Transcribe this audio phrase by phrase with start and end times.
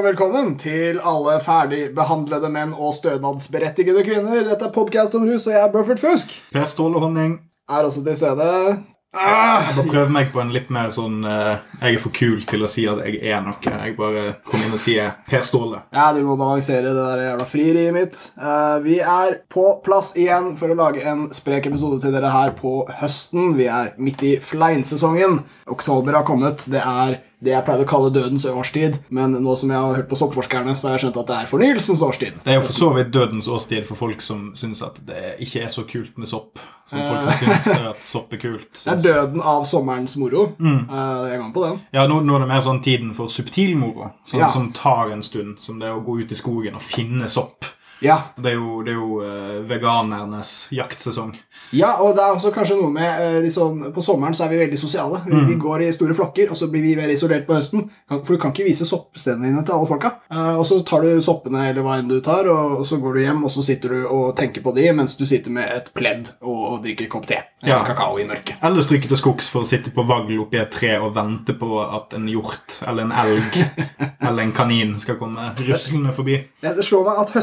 [0.00, 4.46] Og velkommen til alle ferdigbehandlede menn og stønadsberettigede kvinner.
[4.46, 6.32] Dette er podkast om rus, og jeg er Buffert Fusk.
[6.54, 7.34] Per Ståle Honning.
[7.68, 8.46] Er også til stede.
[9.12, 9.66] Ah!
[9.66, 12.64] Jeg bare prøver meg på en litt mer sånn uh, Jeg er for kul til
[12.64, 13.60] å si at jeg er noe.
[13.60, 15.84] Jeg bare kommer inn og sier Per Ståle.
[15.92, 18.26] Ja, du må balansere det der jævla frieriet mitt.
[18.40, 22.56] Uh, vi er på plass igjen for å lage en sprek episode til dere her
[22.56, 23.52] på høsten.
[23.60, 25.42] Vi er midt i fleinsesongen.
[25.68, 26.70] Oktober har kommet.
[26.72, 30.08] Det er det jeg pleide å kalle dødens årstid, men nå som jeg har hørt
[30.10, 32.40] på soppforskerne, så har jeg skjønt at det er fornyelsens årstid.
[32.44, 35.62] Det er jo for så vidt dødens årstid for folk som syns at det ikke
[35.64, 36.60] er så kult med sopp.
[36.90, 38.68] Som folk som syns at sopp er kult.
[38.84, 40.50] Det er døden av sommerens moro.
[40.58, 40.80] Mm.
[40.90, 41.80] jeg er med på den.
[41.96, 44.50] Ja, nå, nå er det mer sånn tiden for subtilmoro, som, Ja.
[44.52, 45.56] som tar en stund.
[45.64, 47.64] Som det å gå ut i skogen og finne sopp.
[48.00, 51.34] Ja, Det er jo, det er jo uh, veganernes jaktsesong.
[51.76, 54.60] Ja, og det er også kanskje noe med uh, sånn, På sommeren så er vi
[54.62, 55.20] veldig sosiale.
[55.26, 57.84] Vi, vi går i store flokker, og så blir vi mer isolert på høsten.
[58.08, 60.14] For du kan ikke vise soppstedene dine til alle folka.
[60.32, 63.18] Uh, og så tar du soppene eller hva enn du tar, og, og så går
[63.18, 65.92] du hjem og så sitter du og tenker på de mens du sitter med et
[65.96, 67.42] pledd og, og drikker kopp te.
[67.62, 67.84] Eller Ja.
[67.84, 68.56] kakao i mørket.
[68.64, 71.68] Eller stryke til skogs for å sitte på vagl oppi et tre og vente på
[71.84, 73.60] at en hjort eller en elg
[74.26, 76.38] eller en kanin skal komme ruslende forbi.
[76.64, 77.34] Det, det slår meg at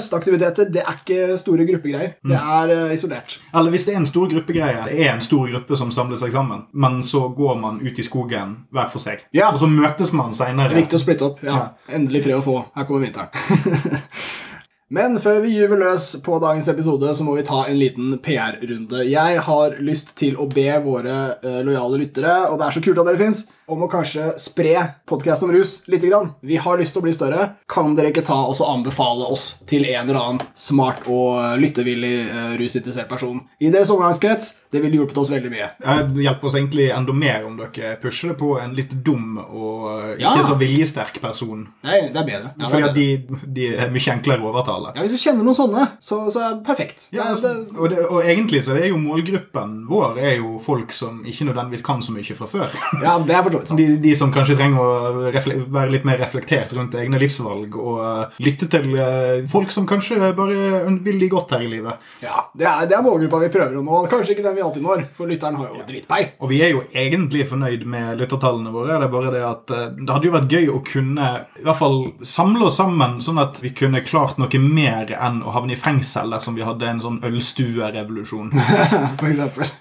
[0.47, 2.13] høstaktiviteter det er ikke store gruppegreier.
[2.23, 3.37] Det er uh, isolert.
[3.53, 6.31] Eller hvis det er en stor gruppegreie, det er en stor gruppe som samler seg
[6.31, 9.51] sammen, men så går man ut i skogen hver for seg, Ja.
[9.53, 10.71] og så møtes man seinere.
[10.71, 11.43] er viktig å splitte opp.
[11.43, 11.69] ja.
[11.89, 12.57] Endelig fred å få.
[12.75, 13.29] Her kommer vinteren.
[14.89, 19.01] Men før vi gyver løs på dagens episode, så må vi ta en liten PR-runde.
[19.11, 23.01] Jeg har lyst til å be våre uh, lojale lyttere, og det er så kult
[23.03, 24.77] at dere fins, om å kanskje spre
[25.09, 26.29] podkast om rus lite grann.
[26.39, 27.49] Vi har lyst til å bli større.
[27.67, 32.13] Kan dere ikke ta og anbefale oss til en eller annen smart og eh, lyttevillig
[32.29, 34.53] uh, rusinteressert person i deres omgangskrets?
[34.71, 35.67] Det ville hjulpet oss veldig mye.
[35.83, 40.15] Det hjelper oss egentlig enda mer om dere pusher det på en litt dum og
[40.15, 40.47] ikke Ja.
[40.47, 41.67] så viljesterk person.
[41.83, 42.53] Nei, det er bedre.
[42.59, 44.93] Ja, Fordi de, de er mye enklere å overtale.
[44.95, 47.07] Ja, Hvis du kjenner noen sånne, så, så er det perfekt.
[47.11, 50.57] Ja, Det- altså, det, og, det, og egentlig så er jo målgruppen vår er jo
[50.63, 52.75] folk som ikke nødvendigvis kan så mye fra før.
[53.05, 53.77] ja, det er forstått, sant.
[53.81, 58.39] De, de som kanskje trenger å være litt mer reflektert rundt egne livsvalg og uh,
[58.43, 62.01] lytte til uh, folk som kanskje bare vil de godt her i livet.
[62.23, 64.01] Ja, det er, det er målgruppa vi prøver å nå.
[64.11, 66.29] Kanskje ikke den vi alltid når, for lytteren har jo dritpeil.
[66.43, 68.97] Og vi er jo egentlig fornøyd med lyttertallene våre.
[68.97, 71.27] Det er bare det at uh, det hadde jo vært gøy å kunne
[71.59, 75.55] i hvert fall samle oss sammen, sånn at vi kunne klart noe mer enn å
[75.55, 78.53] havne i fengsel dersom vi hadde en sånn ølstuerevolusjon.
[79.19, 79.75] For eksempel.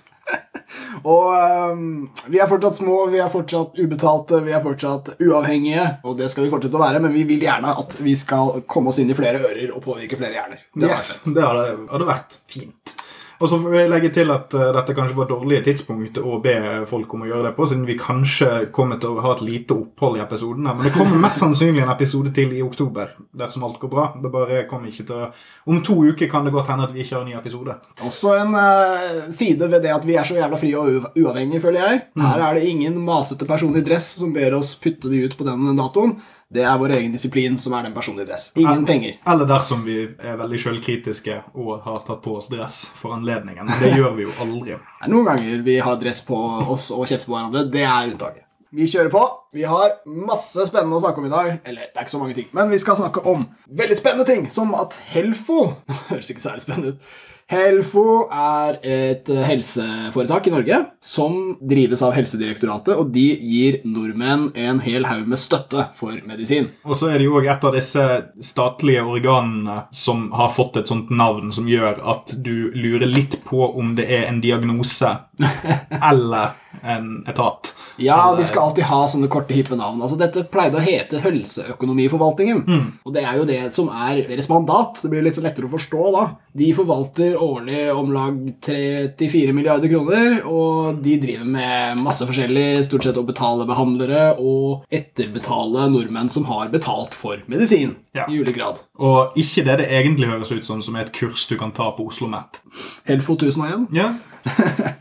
[1.06, 1.26] Og
[1.70, 5.84] um, vi er fortsatt små, vi er fortsatt ubetalte, vi er fortsatt uavhengige.
[6.08, 8.90] Og det skal vi fortsette å være, men vi vil gjerne at vi skal komme
[8.90, 10.64] oss inn i flere ører og påvirke flere hjerner.
[10.74, 12.96] Det Yes, det hadde, vært fint.
[13.40, 16.38] Og så får jeg legge til at eh, dette kanskje var dårlige dårlig tidspunkt å
[16.42, 16.54] be
[16.88, 19.76] folk om å gjøre det på, siden vi kanskje kommer til å ha et lite
[19.76, 20.74] opphold i episodene.
[20.74, 24.06] Men det kommer mest sannsynlig en episode til i oktober, dersom alt går bra.
[24.22, 25.30] Det bare kommer ikke til å...
[25.70, 27.76] Om to uker kan det godt hende at vi ikke har en ny episode.
[28.06, 31.84] Også en uh, side ved det at vi er så jævla frie og uavhengige, føler
[31.84, 32.02] jeg.
[32.26, 35.46] Her er det ingen masete person i dress som ber oss putte de ut på
[35.46, 36.16] den den datoen.
[36.46, 38.50] Det er vår egen disiplin som er den personlige dress.
[38.54, 39.16] Ingen penger.
[39.26, 43.72] Eller dersom vi er veldig sjølkritiske og har tatt på oss dress for anledningen.
[43.80, 44.76] Det gjør vi jo aldri.
[45.10, 46.38] Noen ganger vi har dress på
[46.70, 47.64] oss og kjefter på hverandre.
[47.72, 48.44] Det er unntaket.
[48.76, 49.24] Vi kjører på.
[49.56, 51.52] Vi har masse spennende å snakke om i dag.
[51.64, 53.46] Eller, det er ikke så mange ting, men vi skal snakke om
[53.82, 55.60] veldig spennende ting, som at Helfo
[56.10, 57.14] Høres ikke særlig spennende ut.
[57.46, 64.48] Helfo er et eh, helseforetak i Norge som drives av Helsedirektoratet, og de gir nordmenn
[64.58, 66.72] en hel haug med støtte for medisin.
[66.82, 68.06] Og så er det jo òg et av disse
[68.42, 73.62] statlige organene som har fått et sånt navn som gjør at du lurer litt på
[73.78, 75.14] om det er en diagnose
[76.10, 76.50] eller
[76.82, 77.72] en etat.
[77.96, 80.02] Ja, de skal alltid ha sånne korte, hippe navn.
[80.04, 82.58] Altså, dette pleide å hete Helseøkonomiforvaltningen.
[83.06, 85.00] Og det er jo det som er deres mandat.
[85.02, 86.24] Det blir litt så lettere å forstå da.
[86.56, 88.36] De forvalter årlig om lag
[88.66, 94.84] 34 milliarder kroner, og de driver med masse forskjellig, stort sett å betale behandlere og
[94.92, 98.28] etterbetale nordmenn som har betalt for medisin Ja.
[98.28, 98.80] i ulik grad.
[99.00, 101.90] Og ikke det det egentlig høres ut som, som er et kurs du kan ta
[101.96, 102.60] på Oslo OsloMet.
[103.06, 103.86] Helfo 1001.
[103.92, 104.14] Ja.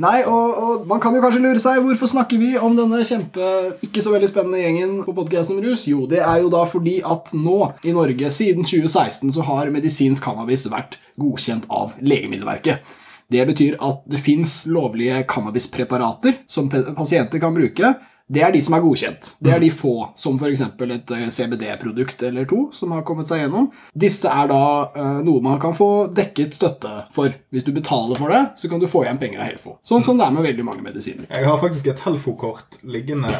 [0.00, 3.48] Nei, og, og man kan jo kanskje lure seg Hvorfor snakker vi om denne kjempe
[3.84, 5.84] ikke så veldig spennende gjengen på podcasten om rus?
[5.90, 10.24] Jo, det er jo da fordi at nå i Norge, siden 2016, så har medisinsk
[10.24, 12.96] cannabis vært godkjent av Legemiddelverket.
[13.30, 17.92] Det betyr at det fins lovlige cannabispreparater som pasienter kan bruke.
[18.30, 19.32] Det er de som er godkjent.
[19.42, 20.60] Det er de få, som f.eks.
[20.62, 23.66] et eh, CBD-produkt eller to som har kommet seg gjennom.
[23.90, 24.62] Disse er da
[24.94, 27.34] eh, noe man kan få dekket støtte for.
[27.50, 29.80] Hvis du betaler for det, så kan du få igjen penger av Helfo.
[29.82, 31.26] Sånn som det er med veldig mange medisiner.
[31.26, 33.34] Jeg har faktisk et Helfo-kort liggende.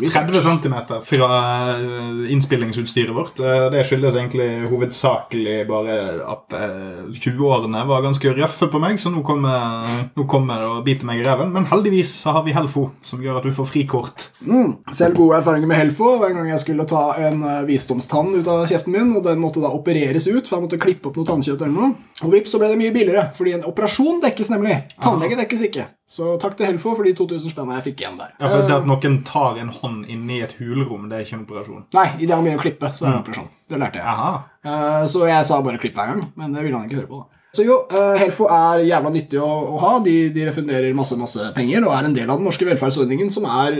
[0.00, 0.74] 30 cm
[1.04, 1.28] fra
[1.76, 3.40] eh, innspillingsutstyret vårt.
[3.40, 5.96] Eh, Det skyldes egentlig hovedsakelig bare
[6.32, 9.86] at eh, 20-årene var ganske røffe på meg, så nå kommer,
[10.16, 11.52] nå kommer det og biter meg i reven.
[11.54, 14.28] Men heldigvis så har vi Helfo, som gjør at du får frikort.
[14.46, 14.78] Mm.
[14.92, 16.16] Selv gode erfaringer med Helfo.
[16.22, 19.62] Hver gang jeg skulle ta en eh, visdomstann ut av kjeften min, og den måtte
[19.62, 22.10] da opereres ut, for jeg måtte klippe opp noe tannkjøtt eller noe.
[22.22, 24.78] Og vips, så ble det mye billigere, fordi en operasjon dekkes nemlig.
[25.02, 25.88] Tannlege dekkes ikke.
[26.12, 28.32] Så takk til Helfo for de 2000 spennene jeg fikk igjen der.
[28.36, 31.38] Ja, for det Eh, at noen tar en hånd inni et hulrom, det er ikke
[31.38, 31.84] en operasjon.
[31.96, 33.48] Nei, idet han begynner å klippe, så er det en operasjon.
[33.72, 34.04] Det lærte jeg.
[34.12, 34.32] Aha.
[34.64, 37.22] Eh, Så jeg sa bare klipp hver gang, men det ville han ikke høre på.
[37.22, 37.38] da.
[37.52, 39.98] Så jo, eh, Helfo er jævla nyttig å, å ha.
[40.00, 43.44] De, de refunderer masse masse penger og er en del av den norske velferdsordningen som
[43.44, 43.76] er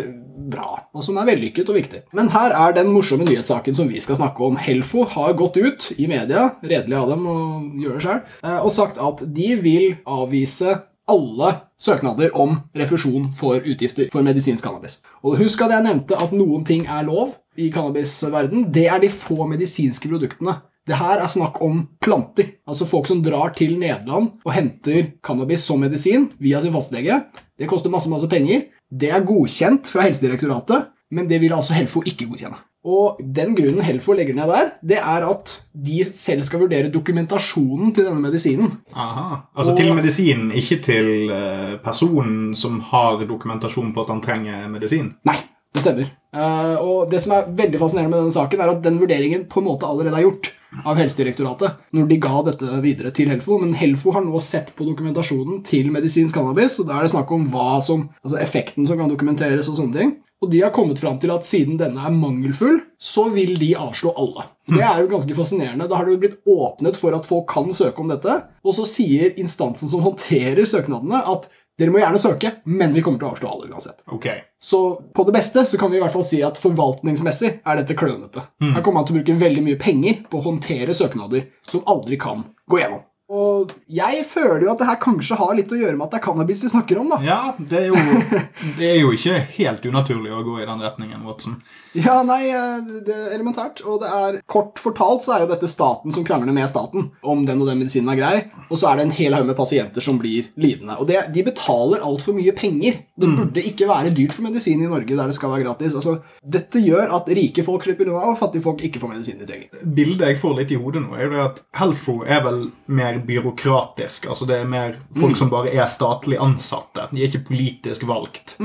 [0.52, 2.00] bra, og som er vellykket og viktig.
[2.12, 4.56] Men her er den morsomme nyhetssaken som vi skal snakke om.
[4.61, 7.37] Helfo har gått ut i media, redelig av dem å
[7.81, 8.23] gjøre det sjøl,
[8.64, 10.82] og sagt at de vil avvise
[11.12, 14.99] alle søknader om refusjon for utgifter for medisinsk cannabis.
[15.23, 18.69] Og husk at jeg nevnte at noen ting er lov i cannabisverden.
[18.73, 20.59] Det er de få medisinske produktene.
[20.88, 22.56] Det her er snakk om planter.
[22.67, 27.20] Altså folk som drar til Nederland og henter cannabis som medisin via sin fastlege.
[27.58, 28.67] Det koster masse, masse penger.
[28.91, 32.58] Det er godkjent fra Helsedirektoratet, men det vil altså Helfo ikke godkjenne.
[32.84, 37.93] Og den grunnen Helfo legger ned der, det er at de selv skal vurdere dokumentasjonen
[37.94, 38.73] til denne medisinen.
[38.93, 39.37] Aha.
[39.56, 44.67] Altså Og- til medisinen, ikke til eh, personen som har dokumentasjon på at han trenger
[44.69, 45.12] medisin.
[45.25, 45.37] Nei,
[45.75, 46.11] det stemmer.
[46.34, 49.61] Eh, og det som er veldig fascinerende med denne saken, er at den vurderingen på
[49.62, 50.50] en måte allerede er gjort
[50.84, 53.58] av Helsedirektoratet når de ga dette videre til Helfo.
[53.62, 57.32] Men Helfo har nå sett på dokumentasjonen til medisinsk cannabis, og da er det snakk
[57.34, 60.14] om hva som, altså effekten som kan dokumenteres og sånne ting.
[60.42, 64.10] Og de har kommet fram til at siden denne er mangelfull, så vil de avslå
[64.19, 64.48] alle.
[64.66, 65.86] Det er jo ganske fascinerende.
[65.86, 68.86] Da har det jo blitt åpnet for at folk kan søke om dette, og så
[68.90, 71.46] sier instansen som håndterer søknadene, at
[71.82, 74.05] dere må gjerne søke, men vi kommer til å avslå alle uansett.
[74.14, 74.44] Okay.
[74.62, 74.81] Så
[75.14, 78.46] på det beste så kan vi i hvert fall si at forvaltningsmessig er dette klønete.
[78.62, 82.20] Her kommer man til å bruke veldig mye penger på å håndtere søknader som aldri
[82.23, 83.02] kan gå gjennom.
[83.32, 86.19] Og jeg føler jo at det her kanskje har litt å gjøre med at det
[86.20, 87.19] er cannabis vi snakker om, da.
[87.25, 88.40] Ja, det er, jo,
[88.79, 91.56] det er jo ikke helt unaturlig å gå i den retningen, Watson.
[91.96, 93.81] Ja, nei, eh, det er elementært.
[93.88, 97.46] Og det er kort fortalt så er jo dette staten som krangler med staten om
[97.49, 98.34] den og den medisinen er grei,
[98.69, 100.99] og så er det en hel haug med pasienter som blir lidende.
[101.00, 103.00] Og det, de betaler altfor mye penger.
[103.17, 105.96] Det burde ikke være dyrt for medisin i Norge der det skal være gratis.
[105.96, 109.49] Altså, dette gjør at rike folk slipper unna, og fattige folk ikke får medisinen de
[109.49, 109.84] trenger.
[109.96, 114.26] Bildet jeg får litt i hodet nå, er jo at Helfo er vel mer byråkratisk.
[114.32, 117.08] Altså Det er mer folk som bare er statlig ansatte.
[117.12, 118.56] De er ikke politisk valgt.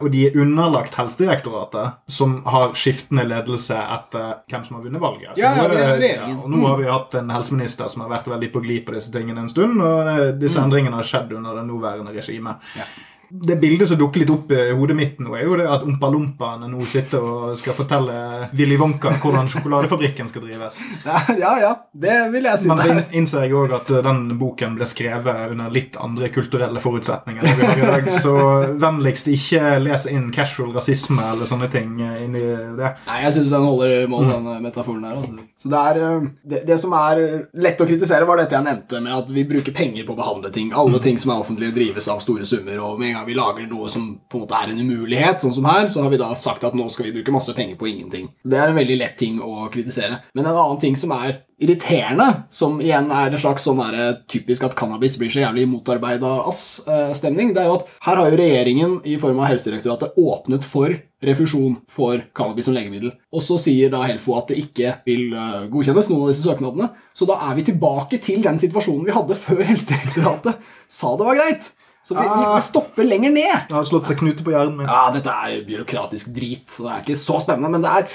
[0.00, 5.34] Og de er underlagt Helsedirektoratet, som har skiftende ledelse etter hvem som har vunnet valget.
[5.34, 8.12] Så Ja, nå det er ja, og nå har vi hatt en helseminister som har
[8.12, 11.32] vært veldig på glid på disse tingene en stund, og det, disse endringene har skjedd
[11.36, 12.62] under det nåværende regimet.
[12.78, 12.88] Ja.
[13.34, 16.68] Det bildet som dukker litt opp i hodet mitt nå, er jo det at Ompa-Lompaene
[16.70, 18.14] nå sitter og skal fortelle
[18.54, 20.80] Willy Wonka hvordan sjokoladefabrikken skal drives.
[21.04, 22.68] Ja, ja, det vil jeg si.
[22.70, 26.80] Men så innser jeg òg at uh, den boken ble skrevet under litt andre kulturelle
[26.82, 27.42] forutsetninger.
[27.64, 28.34] i dag, Så
[28.80, 32.90] vennligst ikke les inn casual rasisme eller sånne ting inni inn i det.
[33.08, 35.18] Nei, jeg syns den holder mål, den eh, metaforen der.
[35.20, 35.46] Altså.
[35.60, 37.22] Så det, er, eh, det, det som er
[37.66, 40.52] lett å kritisere, var dette jeg nevnte med at vi bruker penger på å behandle
[40.54, 40.72] ting.
[40.76, 42.78] Alle ting som er offentlige, drives av store summer.
[42.84, 45.56] Og med en gang vi lager noe som på en måte er en umulighet, sånn
[45.56, 47.90] som her, så har vi da sagt at nå skal vi bruke masse penger på
[47.90, 48.28] ingenting.
[48.44, 50.20] Det er en veldig lett ting å kritisere.
[50.34, 54.66] Men en annen ting som er irriterende, som igjen er en slags sånn der, typisk
[54.66, 58.96] at cannabis blir så jævlig motarbeida ass-stemning, det er jo at her har jo regjeringen
[59.06, 63.14] i form av Helsedirektoratet åpnet for refusjon for cannabis som legemiddel.
[63.32, 66.90] Og så sier da Helfo at det ikke vil eh, godkjennes, noen av disse søknadene.
[67.16, 71.40] Så da er vi tilbake til den situasjonen vi hadde før Helsedirektoratet sa det var
[71.40, 71.72] greit.
[72.04, 73.54] Så vi, vi, stopper lenger ned.
[73.70, 74.90] Det har slått seg knute på hjernen min.
[74.90, 78.10] Ja, dette er byråkratisk drit, så det er ikke så spennende, men det er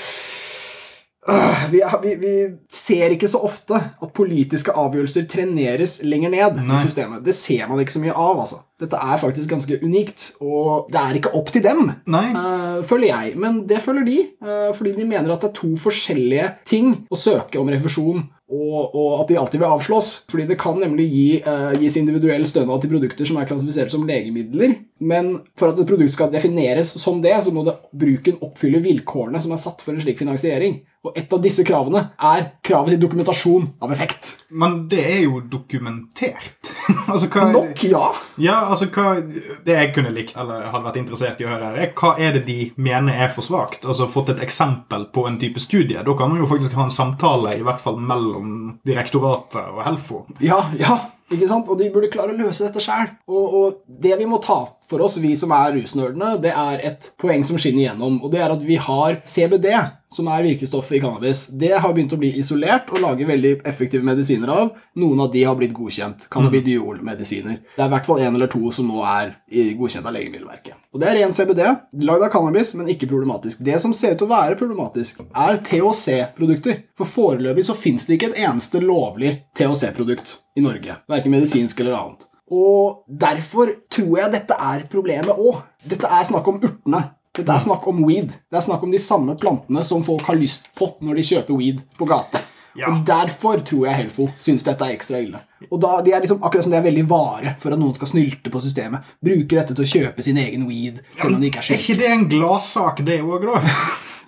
[1.30, 2.34] Øh, vi, vi, vi
[2.72, 6.78] ser ikke så ofte at politiske avgjørelser treneres lenger ned Nei.
[6.78, 7.26] i systemet.
[7.26, 8.62] Det ser man ikke så mye av, altså.
[8.80, 11.92] Dette er faktisk ganske unikt, og det er ikke opp til dem,
[12.40, 13.36] øh, føler jeg.
[13.36, 17.20] Men det føler de, øh, fordi de mener at det er to forskjellige ting å
[17.20, 20.12] søke om refusjon og, og at de alltid vil avslås.
[20.32, 24.08] Fordi det kan nemlig gi, uh, gis individuell stønad til produkter som er klassifisert som
[24.10, 24.78] legemidler.
[25.00, 29.42] Men for at et produkt skal defineres som det, så må det bruken oppfylle vilkårene
[29.44, 30.80] som er satt for en slik finansiering.
[31.08, 34.34] Og et av disse kravene er kravet til dokumentasjon av effekt.
[34.52, 36.72] Men det er jo dokumentert.
[37.12, 38.02] altså, hva Nok, ja.
[38.42, 41.78] Ja, altså hva Det jeg kunne likt, eller hadde vært interessert i å høre, her,
[41.86, 43.88] er hva er det de mener er for svakt?
[43.88, 46.04] Altså fått et eksempel på en type studie.
[46.04, 50.26] Da kan man jo faktisk ha en samtale, i hvert fall mellom direktoratet og Helfo.
[50.44, 51.00] Ja, ja.
[51.30, 51.70] Ikke sant?
[51.70, 53.08] Og de burde klare å løse dette sjøl.
[53.30, 57.12] Og, og det vi må ta for oss, vi som er rusnerdene, det er et
[57.22, 58.18] poeng som skinner igjennom.
[58.26, 59.70] Og det er at vi har CBD,
[60.14, 61.44] som er virkestoffet i cannabis.
[61.48, 64.72] Det har begynt å bli isolert og lage veldig effektive medisiner av.
[64.98, 66.26] Noen av de har blitt godkjent.
[66.34, 67.60] Cannabidiol-medisiner.
[67.76, 69.36] Det er i hvert fall én eller to som nå er
[69.78, 70.80] godkjent av Legemiddelverket.
[70.94, 71.62] Og det er ren CBD,
[72.10, 73.62] lagd av cannabis, men ikke problematisk.
[73.66, 76.82] Det som ser ut til å være problematisk, er THC-produkter.
[76.98, 80.98] For foreløpig så fins det ikke et eneste lovlig THC-produkt i Norge.
[81.12, 82.26] Verken medisinsk eller annet.
[82.50, 85.62] Og derfor tror jeg dette er problemet òg.
[85.86, 87.04] Dette er snakk om urtene.
[87.40, 88.36] Dette er snakk om weed.
[88.52, 91.60] Det er snakk om de samme plantene som folk har lyst på når de kjøper
[91.60, 92.44] weed på gata.
[92.78, 92.92] Ja.
[92.92, 95.42] Og Derfor tror jeg Helfo syns dette er ekstra ille.
[95.68, 98.12] Og da, de er liksom Akkurat som de er veldig vare for at noen skal
[98.12, 99.08] snylte på systemet.
[99.26, 101.98] Bruke dette til å kjøpe sin egen weed, selv om det ikke er Er ikke
[102.00, 103.64] det en gladsak, det òg, da?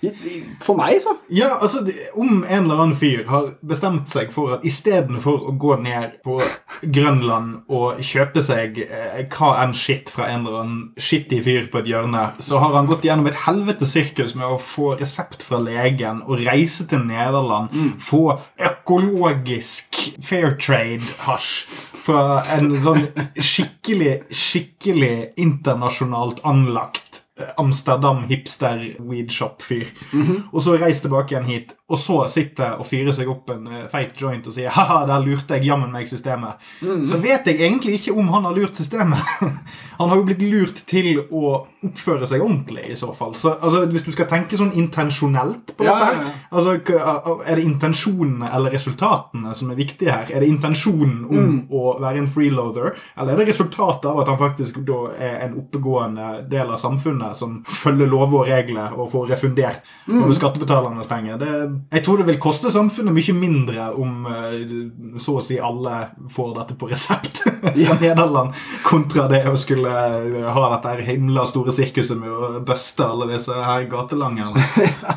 [0.62, 1.14] For meg, så.
[1.30, 1.84] Ja, altså,
[2.18, 6.40] Om en eller annen fyr har bestemt seg for at istedenfor å gå ned på
[6.82, 11.84] Grønland og kjøpe seg eh, hva enn skitt fra en eller annen skittig fyr på
[11.84, 15.62] et hjørne, så har han gått gjennom et helvetes sirkus med å få resept fra
[15.62, 21.52] legen og reise til Nederland, få økologisk fair trade-hasj
[22.02, 29.88] fra en sånn skikkelig, skikkelig internasjonalt anlagt eh, Amsterdam hipster weedshop-fyr.
[30.52, 33.80] Og så reise tilbake igjen hit, og så sitte og fyre seg opp en uh,
[33.92, 36.62] feit joint og si haha, der lurte jeg jammen meg systemet.
[36.82, 39.20] Så vet jeg egentlig ikke om han har lurt systemet.
[40.00, 43.34] han har jo blitt lurt til å oppføre seg ordentlig, i så fall.
[43.36, 46.32] Så altså, hvis du skal tenke sånn intensjonelt på Ja, dette ja, her, ja.
[46.52, 50.32] altså, Er det intensjonene eller resultatene som er viktige her?
[50.32, 51.60] Er det intensjonen om Mm.
[51.74, 55.56] å være en freeloader, eller er det resultatet av at han faktisk da er en
[55.58, 60.24] oppegående del av samfunnet som følger lover og regler og får refundert Mm.
[60.24, 61.38] over skattebetalernes penger?
[61.38, 61.50] Det,
[61.94, 64.74] jeg tror det vil koste samfunnet mye mindre om eh,
[65.22, 66.00] så å si alle
[66.34, 67.44] får dette på resept
[67.86, 72.64] fra Nederland, kontra det å skulle eh, ha dette her himla store sirkuset med å
[72.66, 74.66] buste alle disse her gatelangerne.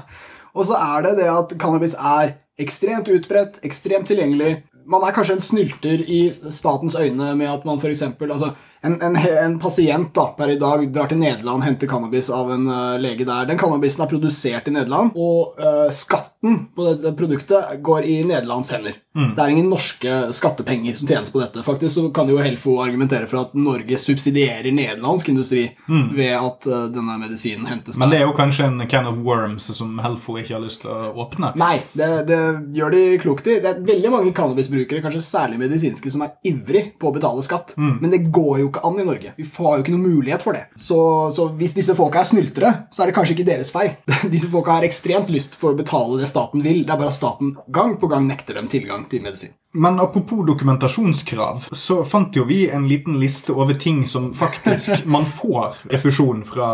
[0.55, 4.61] Og så er det det at cannabis er ekstremt utbredt, ekstremt tilgjengelig.
[4.87, 8.05] Man er kanskje en snylter i statens øyne med at man f.eks.
[8.21, 8.53] Altså,
[8.85, 12.53] en, en, en pasient da, per i dag drar til Nederland, og henter cannabis av
[12.55, 13.49] en uh, lege der.
[13.49, 18.71] Den cannabisen er produsert i Nederland, og uh, skatten på dette produktet går i Nederlands
[18.75, 19.01] hender.
[19.15, 21.63] Det er ingen norske skattepenger som tjenes på dette.
[21.63, 26.89] Faktisk så kan jo Helfo argumentere for at Norge subsidierer nederlandsk industri ved at uh,
[26.91, 28.03] denne medisinen hentes der.
[28.03, 30.91] Men det er jo kanskje en can of worms som Helfo ikke har lyst til
[30.91, 31.53] å åpne.
[31.61, 32.41] Nei, det, det
[32.75, 33.61] gjør de klokt i.
[33.63, 37.77] Det er veldig mange cannabisbrukere, kanskje særlig medisinske, som er ivrig på å betale skatt.
[37.79, 39.35] Men det går jo ikke an i Norge.
[39.39, 40.67] Vi har jo ikke noen mulighet for det.
[40.77, 40.99] Så,
[41.35, 43.95] så hvis disse folka er snyltere, så er det kanskje ikke deres feil.
[44.35, 46.83] Disse folka har ekstremt lyst for å betale det staten vil.
[46.85, 49.55] Det er bare at staten gang på gang nekter dem tilgang til medisin.
[49.75, 55.27] Men apropos dokumentasjonskrav, så fant jo vi en liten liste over ting som faktisk man
[55.27, 56.69] får refusjon fra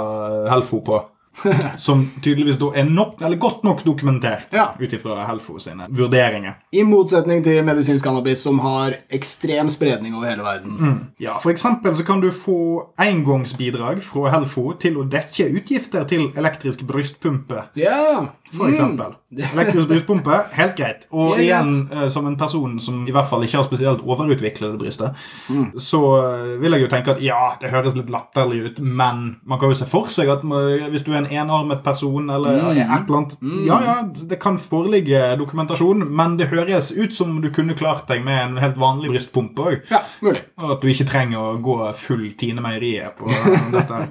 [0.53, 1.01] Helfo på.
[1.79, 4.69] Som tydeligvis da er nok, eller godt nok dokumentert Ja.
[4.81, 6.57] ut ifra Helfo sine vurderinger.
[6.75, 11.07] I motsetning til medisinsk cannabis, som har ekstrem spredning over hele verden.
[11.23, 12.59] Ja, For eksempel så kan du få
[13.01, 17.67] engangsbidrag fra Helfo til å dekke utgifter til elektrisk brystpumpe.
[17.79, 18.27] Ja!
[18.51, 19.13] For eksempel.
[19.31, 21.05] Elektrisk brystpumpe, helt greit.
[21.15, 22.11] Og Helt igjen, greit.
[22.11, 25.15] som en person som i hvert fall ikke har spesielt overutviklede bryster,
[25.51, 25.69] Mm.
[25.79, 29.59] så eh, vil jeg jo tenke at ja, det høres litt latterlig ut, men man
[29.61, 32.79] kan jo se for seg at hvis du er en enarmet person eller Mm.
[32.81, 33.37] et eller annet
[33.69, 33.97] Ja, ja,
[34.33, 38.57] det kan foreligge dokumentasjon, men det høres ut som du kunne klart deg med en
[38.63, 39.81] helt vanlig brystpumpe òg.
[39.91, 40.43] Ja, mulig.
[40.59, 43.31] Og at du ikke trenger å gå full Tine Meieriet på
[43.73, 44.09] dette.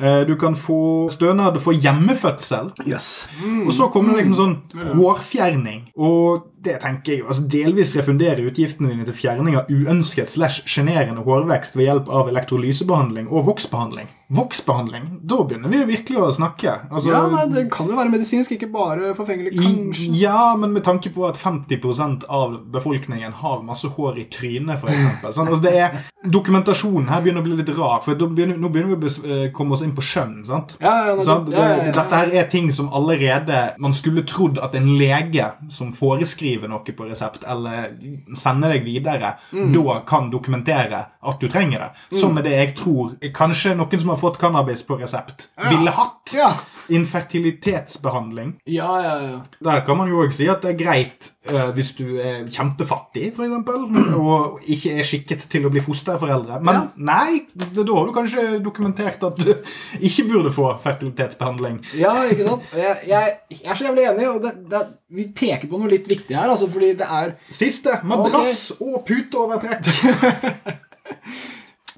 [0.00, 2.70] Eh, Du kan få stønad for hjemmefødsel.
[2.88, 3.26] Jøss.
[3.66, 4.54] Og så kommer det liksom sånn
[4.96, 5.82] hårfjerning.
[6.00, 10.66] Og det tenker jeg jo, altså delvis refundere utgiftene dine til fjerning av uønsket slash
[10.68, 14.10] sjenerende hårvekst ved hjelp av elektrolysebehandling og voksbehandling.
[14.30, 15.06] Voksbehandling?
[15.26, 16.74] Da begynner vi jo virkelig å snakke.
[16.90, 19.56] Altså, Ja, nei, Det kan jo være medisinsk, ikke bare forfengelig.
[19.56, 20.04] Kanskje.
[20.06, 24.78] i, ja, men med tanke på at 50% av befolkningen har masse hår i trynet,
[24.78, 25.34] f.eks.
[25.34, 28.92] Sånn, altså det er Dokumentasjonen her begynner å bli litt rar, for begynner, nå begynner
[28.92, 30.44] vi å eh, komme oss inn på skjønn.
[30.44, 30.76] sant?
[30.78, 31.48] Ja, ja, Sant?
[31.48, 31.92] Det, ja, ja, ja.
[31.96, 36.80] Dette her er ting som allerede Man skulle trodd at en lege som foreskriver noe
[36.96, 37.92] på resept, eller
[38.34, 39.72] sender deg videre, Mm.
[39.72, 42.18] da kan dokumentere at du trenger det.
[42.18, 46.32] Som er det jeg tror kanskje noen som har fått cannabis på resept, ville hatt.
[46.34, 46.52] Ja.
[46.90, 48.54] Infertilitetsbehandling.
[48.70, 49.38] Ja, ja, ja.
[49.64, 53.30] Der kan man jo også si at det er greit uh, hvis du er kjempefattig,
[53.32, 53.86] eksempel,
[54.20, 56.60] og ikke er skikket til å bli fosterforeldre.
[56.64, 56.82] Men Ja.
[56.96, 59.52] nei, da har du kanskje dokumentert at du
[60.10, 61.80] ikke burde få fertilitetsbehandling.
[62.00, 62.62] Ja, ikke sant?
[62.76, 66.08] Jeg, jeg, jeg er så jævlig enig, og det, det, vi peker på noe litt
[66.10, 69.90] viktig her, altså, fordi det er Siste madrass og puteovertrekk.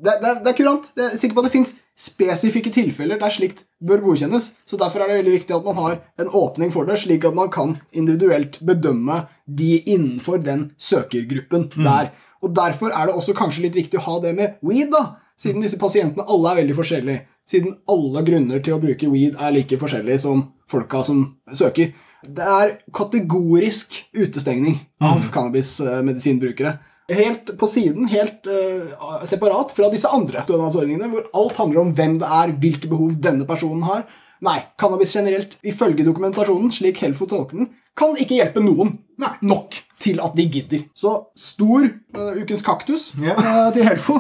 [0.03, 0.89] Det, det, det er kurant.
[0.99, 4.53] Jeg er sikker på at det fins spesifikke tilfeller der slikt bør godkjennes.
[4.67, 7.37] Så Derfor er det veldig viktig at man har en åpning for det, slik at
[7.37, 12.13] man kan individuelt bedømme de innenfor den søkergruppen der.
[12.43, 15.19] Og Derfor er det også kanskje litt viktig å ha det med weed, da.
[15.39, 17.27] Siden disse pasientene alle er veldig forskjellige.
[17.49, 21.93] Siden alle grunner til å bruke weed er like forskjellige som folka som søker.
[22.23, 26.77] Det er kategorisk utestengning av cannabismedisinbrukere.
[27.13, 32.19] Helt på siden, helt uh, separat fra disse andre stønadsordningene, hvor alt handler om hvem
[32.23, 34.07] det er, hvilke behov denne personen har.
[34.43, 39.77] Nei, cannabis generelt, ifølge dokumentasjonen, slik Helfo tolker den, kan ikke hjelpe noen Nei, nok
[40.03, 40.81] til at de gidder.
[40.99, 43.39] Så stor uh, ukens kaktus yeah.
[43.39, 44.17] uh, til Helfo.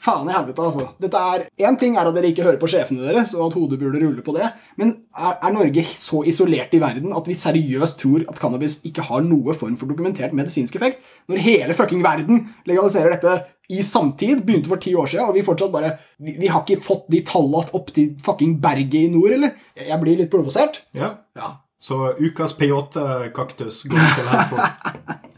[0.00, 0.86] Faen i helvete, altså.
[1.02, 3.76] Dette er, en ting er at dere ikke hører på sjefene deres, og at hodet
[3.82, 4.48] burde rulle på det,
[4.80, 9.04] men er, er Norge så isolert i verden at vi seriøst tror at cannabis ikke
[9.10, 13.36] har noe form for dokumentert medisinsk effekt, når hele fucking verden legaliserer dette
[13.70, 16.82] i samtid, begynte for ti år siden, og vi fortsatt bare Vi, vi har ikke
[16.84, 19.54] fått de tallene opp til fucking berget i nord, eller?
[19.76, 20.82] Jeg blir litt provosert.
[20.96, 21.14] Ja.
[21.36, 21.54] Ja.
[21.80, 24.60] Så ukas peyote-kaktus går til Helfo.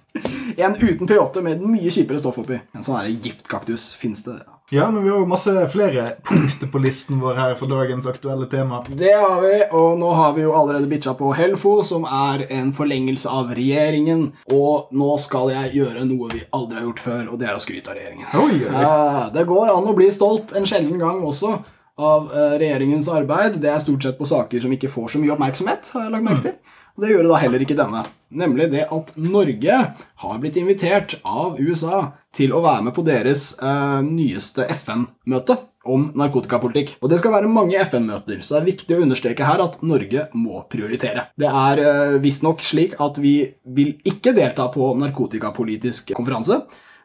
[0.57, 2.59] En uten P8 med mye kjipere stoff oppi.
[2.76, 4.35] En sånn giftkaktus fins det.
[4.75, 8.47] Ja, men vi har jo masse flere punkter på listen vår her for dagens aktuelle
[8.49, 8.79] tema.
[8.88, 12.71] Det har vi, og nå har vi jo allerede bitcha på Helfo, som er en
[12.73, 14.31] forlengelse av regjeringen.
[14.49, 17.61] Og nå skal jeg gjøre noe vi aldri har gjort før, og det er å
[17.61, 18.33] skryte av regjeringen.
[18.33, 18.73] Oi, oi.
[18.73, 21.59] Ja, det går an å bli stolt en sjelden gang også
[22.00, 23.61] av eh, regjeringens arbeid.
[23.61, 26.31] Det er stort sett på saker som ikke får så mye oppmerksomhet, har jeg lagt
[26.31, 26.57] merke til.
[26.57, 28.04] Og det gjør det da heller ikke denne.
[28.42, 29.78] Nemlig det at Norge
[30.22, 32.04] har blitt invitert av USA
[32.37, 35.58] til å være med på deres eh, nyeste FN-møte
[35.88, 36.95] om narkotikapolitikk.
[37.02, 40.28] Og det skal være mange FN-møter, så det er viktig å understreke her at Norge
[40.38, 41.26] må prioritere.
[41.38, 46.62] Det er eh, visstnok slik at vi vil ikke delta på narkotikapolitisk konferanse,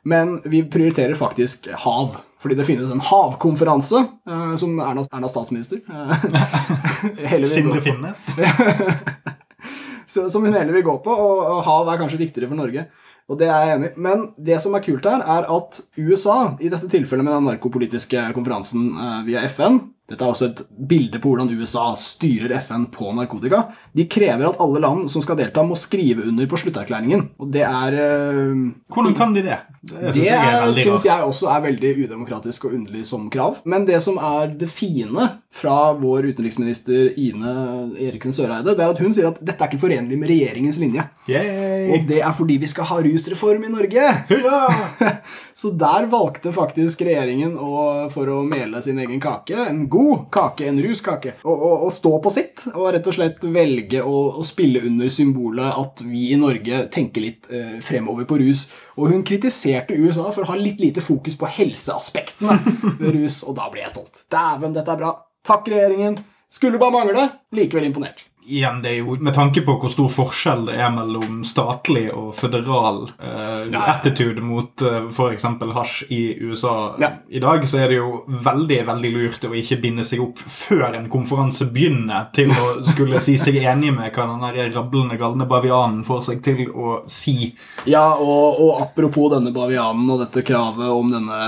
[0.07, 2.21] men vi prioriterer faktisk hav.
[2.38, 7.81] Fordi det finnes en havkonferanse, eh, som Erna, Erna statsminister eh, Sindre.
[7.81, 8.29] Finnes.
[10.32, 12.88] Som hun heller vil gå på, og, og hav er kanskje viktigere for Norge.
[13.27, 14.01] Og det er jeg enig i.
[14.08, 18.30] Men det som er kult her, er at USA, i dette tilfellet med den narkopolitiske
[18.38, 23.09] konferansen eh, via FN Dette er også et bilde på hvordan USA styrer FN på
[23.17, 23.65] narkotika.
[23.91, 27.25] De krever at alle land som skal delta, må skrive under på slutterklæringen.
[27.43, 28.61] Og det er eh,
[28.93, 29.57] Hvordan kan de det?
[29.87, 33.59] Det synes jeg syns jeg også er veldig udemokratisk og underlig som krav.
[33.67, 37.53] Men det som er det fine fra vår utenriksminister Ine
[37.99, 41.07] Eriksen Søreide, det er at hun sier at dette er ikke forenlig med regjeringens linje.
[41.27, 41.66] Yay!
[41.93, 44.08] Og det er fordi vi skal ha rusreform i Norge.
[44.30, 44.60] Hurra!
[45.58, 50.67] Så der valgte faktisk regjeringen å, for å mele sin egen kake, en god kake,
[50.69, 55.10] en ruskake, å, stå på sitt og rett og slett velge å, å spille under
[55.13, 58.67] symbolet at vi i Norge tenker litt eh, fremover på rus.
[59.02, 62.60] Og hun kritiserte USA for å ha litt lite fokus på helseaspektene
[63.00, 64.26] ved rus, og da ble jeg stolt.
[64.34, 65.13] Dæven, dette er bra.
[65.47, 66.21] Takk, regjeringen.
[66.54, 67.30] Skulle bare mangle.
[67.56, 68.28] Likevel imponert.
[68.47, 72.29] Igjen, det er jo Med tanke på hvor stor forskjell det er mellom statlig og
[72.38, 73.81] føderal eh, Ja.
[73.93, 75.43] attitude mot eh, f.eks.
[75.75, 77.10] hasj i USA Ja.
[77.29, 80.95] i dag, så er det jo veldig veldig lurt å ikke binde seg opp før
[80.95, 85.47] en konferanse begynner, til å skulle si seg enig med hva den der rablende galne
[85.49, 87.51] bavianen får seg til å si.
[87.89, 91.41] Ja, og, og apropos denne bavianen og dette kravet om denne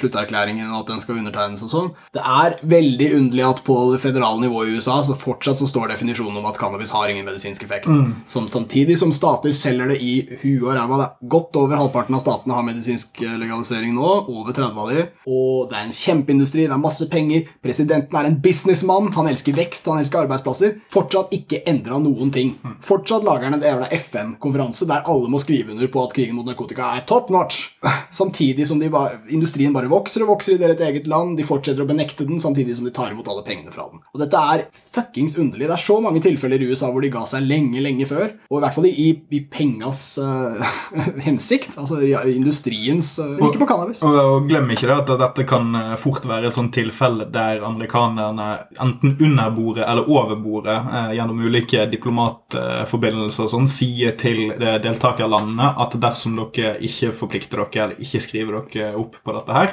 [0.00, 4.00] slutterklæringen og at den skal undertegnes og sånn, det er veldig underlig at på det
[4.02, 7.64] føderale nivået i USA så fortsatt så står definisjonen om at cannabis har ingen medisinsk
[7.66, 7.88] effekt.
[8.26, 11.10] Som samtidig som stater selger det i huet og ræva.
[11.20, 15.68] Godt over halvparten av statene har medisinsk eh, legalisering nå, over 30 av de, og
[15.70, 19.88] det er en kjempeindustri, det er masse penger, presidenten er en businessmann, han elsker vekst,
[19.90, 20.78] han elsker arbeidsplasser.
[20.92, 22.54] Fortsatt ikke endra noen ting.
[22.84, 26.48] Fortsatt lager han en jævla FN-konferanse der alle må skrive under på at krigen mot
[26.48, 27.60] narkotika er top notch.
[28.20, 31.36] Samtidig som de bare, industrien bare vokser og vokser i deres eget land.
[31.38, 34.02] De fortsetter å benekte den samtidig som de tar imot alle pengene fra den.
[34.14, 35.68] Og dette er fuckings underlig.
[35.68, 38.32] Det er så mange tilfeller i USA hvor de ga seg lenge, lenge før.
[38.50, 40.62] Og i hvert fall i, i pengas uh,
[41.26, 41.74] hensikt.
[41.78, 44.02] Altså i industriens eh, Ikke på cannabis.
[44.06, 47.62] Og, og glem ikke det at dette kan eh, fort være et sånt tilfelle der
[47.66, 48.48] amerikanerne
[48.82, 55.72] enten under bordet eller over bordet uh, gjennom ulike diplomatforbindelser og sånn, sier til deltakerlandene
[55.82, 59.72] at dersom dere ikke forplikter dere eller ikke skriver dere opp på dette her,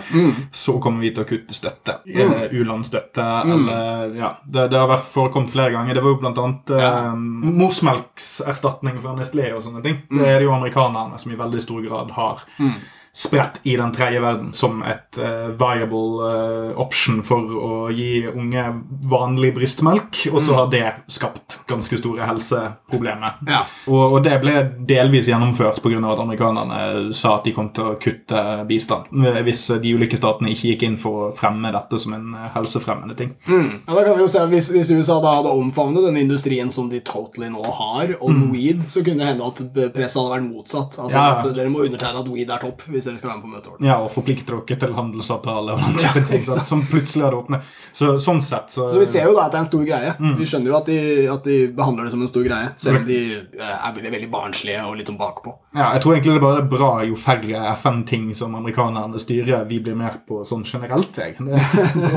[0.56, 2.00] så kommer vi til å kutte støtte.
[2.06, 2.36] Mm.
[2.56, 4.32] U-landsstøtte eller Ja.
[4.46, 5.98] Det, det har vært forekommet flere ganger.
[5.98, 6.45] Det var jo blant annet.
[6.70, 7.14] Ja.
[7.16, 10.04] morsmelkserstatning fra Nestlé og sånne ting.
[10.12, 12.46] Det er det jo amerikanerne som i veldig stor grad har.
[12.60, 12.78] Mm
[13.16, 18.66] spredt i den tredje verden som et uh, viable uh, option for å gi unge
[19.08, 20.58] vanlig brystmelk, og så mm.
[20.60, 23.38] har det skapt ganske store helseproblemer.
[23.48, 23.62] Ja.
[23.88, 24.58] Og, og, det ble
[24.90, 26.02] delvis gjennomført pga.
[26.12, 29.08] at amerikanerne sa at de kom til å kutte bistand
[29.46, 33.32] hvis de ulike statene ikke gikk inn for å fremme dette som en helsefremmende ting.
[33.48, 33.86] Mm.
[33.86, 36.72] Ja, da kan vi jo se at hvis, hvis, USA da hadde omfavnet den industrien
[36.74, 38.46] som de totally nå har, om mm.
[38.52, 39.64] weed, så kunne det hende at
[39.96, 41.00] presset hadde vært motsatt.
[41.00, 41.26] Altså ja.
[41.40, 42.84] at dere må undertegne at weed er topp.
[42.92, 43.88] hvis hvis dere skal være med på møteordenen.
[43.90, 47.74] Ja, og forplikter dere til handelsavtale og ja, ting, som plutselig hadde åpnet.
[47.96, 50.14] Så, sånn sett så Så vi ser jo da at det er en stor greie.
[50.20, 50.34] Mm.
[50.40, 51.00] Vi skjønner jo at de,
[51.32, 54.32] at de, behandler det som en stor greie, selv om de eh, er veldig, veldig
[54.34, 55.54] barnslige og litt sånn bakpå.
[55.76, 59.82] Ja, jeg tror egentlig det bare er bra jo færre FN-ting som amerikanerne styrer, vi
[59.84, 61.16] blir mer på sånn generelt.
[61.16, 61.38] Jeg.
[61.40, 61.62] Det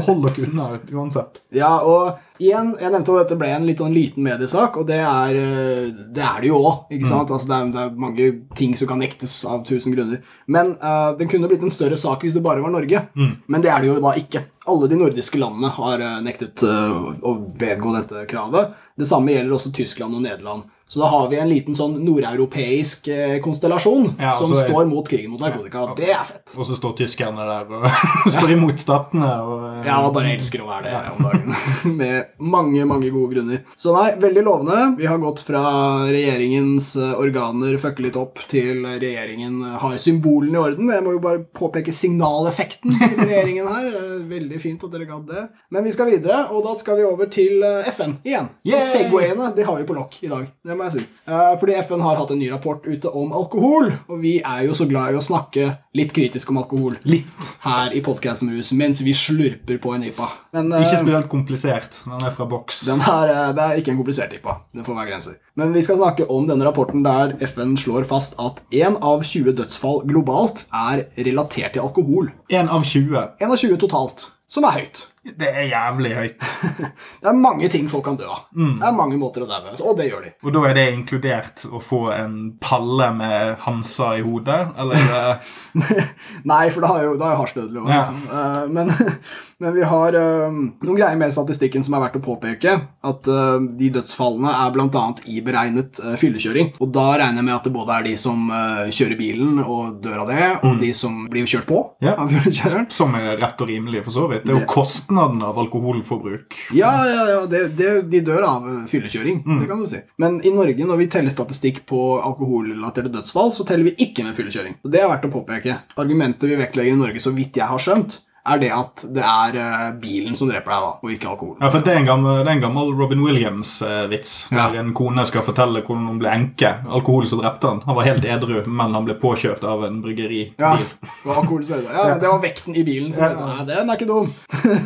[0.08, 1.42] dere unna uansett.
[1.54, 4.98] Ja, og igjen, jeg nevnte at dette ble en litt sånn liten mediesak, og det
[5.02, 6.92] er eh, det, er det jo òg.
[6.92, 7.04] Mm.
[7.04, 10.22] Altså, det, det, er mange ting som kan nektes av tusen grunner.
[10.46, 13.04] Men uh, den kunne blitt en større sak hvis det bare var Norge.
[13.18, 13.34] Mm.
[13.46, 14.44] Men det er det jo da ikke.
[14.68, 18.74] Alle de nordiske landene har uh, nektet uh, å vedgå dette kravet.
[18.98, 20.66] Det samme gjelder også Tyskland og Nederland.
[20.88, 25.04] Så da har vi en liten sånn nordeuropeisk eh, konstellasjon ja, som er, står mot
[25.08, 25.82] krigen mot narkotika.
[25.84, 26.54] Ja, det er fett.
[26.56, 27.84] Og så står tyskerne der og
[28.38, 29.28] står imot statene.
[29.44, 31.58] Og, eh, ja, bare elsker å være det om dagen.
[32.00, 33.60] Med mange, mange gode grunner.
[33.76, 34.78] Så nei, veldig lovende.
[34.96, 35.62] Vi har gått fra
[36.08, 40.94] regjeringens eh, organer fucker litt opp, til regjeringen har symbolene i orden.
[40.94, 43.92] Jeg må jo bare påpeke signaleffekten til regjeringen her.
[44.32, 45.44] Veldig fint at dere gadd det.
[45.76, 47.60] Men vi skal videre, og da skal vi over til
[47.92, 48.48] FN igjen.
[48.64, 50.48] Så Segwayene de har vi på lokk i dag.
[50.64, 51.04] Det må jeg si.
[51.28, 54.76] Uh, fordi FN har hatt en ny rapport ute om alkohol, og vi er jo
[54.78, 55.66] så glad i å snakke
[55.98, 60.28] litt kritisk om alkohol Litt her i podkasten Rus mens vi slurper på en IPA.
[60.56, 62.00] Men, uh, ikke spesielt komplisert.
[62.06, 62.84] Den er fra boks.
[62.88, 64.56] Den er, uh, det er ikke en komplisert IPA.
[64.78, 65.36] Det får være grenser.
[65.58, 69.56] Men vi skal snakke om denne rapporten der FN slår fast at én av 20
[69.58, 72.32] dødsfall globalt er relatert til alkohol.
[72.48, 73.34] Én av 20?
[73.42, 74.28] Én av 20 totalt.
[74.48, 75.02] Som er høyt.
[75.38, 76.46] Det er jævlig høyt.
[77.22, 78.46] det er mange ting folk kan dø av.
[78.56, 78.78] Mm.
[78.80, 80.32] Det er mange måter å daue og det gjør de.
[80.44, 85.42] Og da er det inkludert å få en palle med Hansa i hodet, eller?
[86.52, 87.84] Nei, for da er jo, da er harsdødelig.
[87.88, 88.00] Ja.
[88.00, 88.20] Liksom.
[88.30, 88.92] Uh, men,
[89.62, 92.74] men, vi har uh, noen greier med statistikken som er verdt å påpeke.
[93.08, 95.04] At uh, de dødsfallene er bl.a.
[95.30, 96.74] i beregnet fyllekjøring.
[96.82, 98.48] Og da regner jeg med at det både er de som
[98.94, 100.80] kjører bilen og dør av det, og mm.
[100.82, 102.14] de som blir kjørt på ja.
[102.14, 102.88] av fyllekjøreren.
[102.94, 104.46] Som er rett og rimelig, for så vidt.
[104.46, 106.54] Det er jo kosten kostnaden av alkoholforbruk.
[106.72, 109.42] Ja, ja, ja det, det, de dør av fyllekjøring.
[109.46, 109.60] Mm.
[109.60, 110.00] Det kan du si.
[110.16, 114.36] Men i Norge, når vi teller statistikk på alkoholrelaterte dødsfall, så teller vi ikke med
[114.38, 114.78] fyllekjøring.
[114.84, 115.78] Og Det er verdt å påpeke.
[115.98, 118.20] Argumentet vi vektlegger i Norge, så vidt jeg har skjønt,
[118.52, 121.56] er det at det er uh, bilen som dreper deg, da, og ikke alkohol.
[121.60, 124.34] Ja, for Det er en gammel, er en gammel Robin Williams-vits.
[124.50, 124.68] Uh, ja.
[124.80, 126.72] En kone skal fortelle hvordan hun ble enke.
[126.86, 127.82] Alkohol som drepte han.
[127.88, 130.54] Han var helt edru, men han ble påkjørt av en bryggeribil.
[130.60, 133.34] Ja, det ja, det var vekten i bilen som ja.
[133.38, 134.30] Nei, den er ikke dum.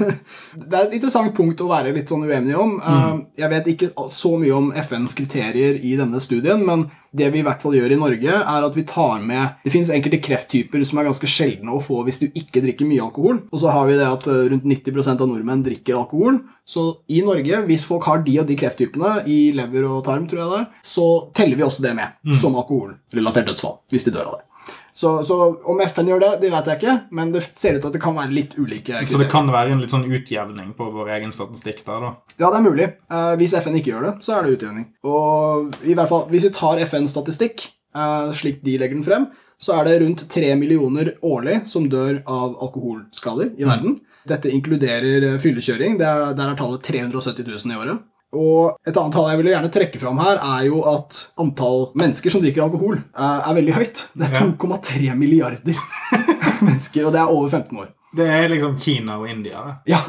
[0.70, 2.78] det er et interessant punkt å være litt sånn uenig om.
[2.80, 3.22] Mm.
[3.38, 7.44] Jeg vet ikke så mye om FNs kriterier i denne studien, men det vi i
[7.44, 11.00] hvert fall gjør i Norge, er at vi tar med Det fins enkelte krefttyper som
[11.00, 13.42] er ganske sjeldne å få hvis du ikke drikker mye alkohol.
[13.52, 16.40] Og så har vi det at eh, rundt 90% av nordmenn drikker alkohol.
[16.64, 20.42] Så i Norge, hvis folk har de og de krefttypene i lever og tarm, tror
[20.42, 22.38] jeg det så teller vi også det med mm.
[22.40, 23.78] som alkoholrelatert dødsfall.
[23.92, 24.48] Hvis de dør av det.
[24.92, 27.88] Så, så, om FN gjør det, det vet jeg ikke, men det ser ut til
[27.88, 29.08] at det kan være litt ulike kriterier.
[29.08, 32.10] Så det kan være en litt sånn utjevning på vår egen statistikk der, da?
[32.36, 32.88] Ja, det er mulig.
[33.08, 34.90] Eh, hvis FN ikke gjør det, så er det utjevning.
[35.08, 37.64] Og i hvert fall, hvis vi tar FNs statistikk,
[37.96, 39.30] eh, slik de legger den frem,
[39.62, 43.68] så er det rundt tre millioner årlig som dør av alkoholskader i mm.
[43.68, 44.00] verden.
[44.28, 45.98] Dette inkluderer eh, fyllekjøring.
[46.00, 48.08] Der er tallet 370 000 i året.
[48.32, 52.32] Og Et annet tall jeg ville gjerne trekke fram her, er jo at antall mennesker
[52.32, 54.04] som drikker alkohol, er, er veldig høyt.
[54.16, 55.82] Det er 2,3 milliarder
[56.66, 57.90] mennesker, og det er over 15 år.
[58.16, 59.66] Det er liksom Kina og India?
[59.84, 59.92] Det.
[59.92, 60.00] Ja.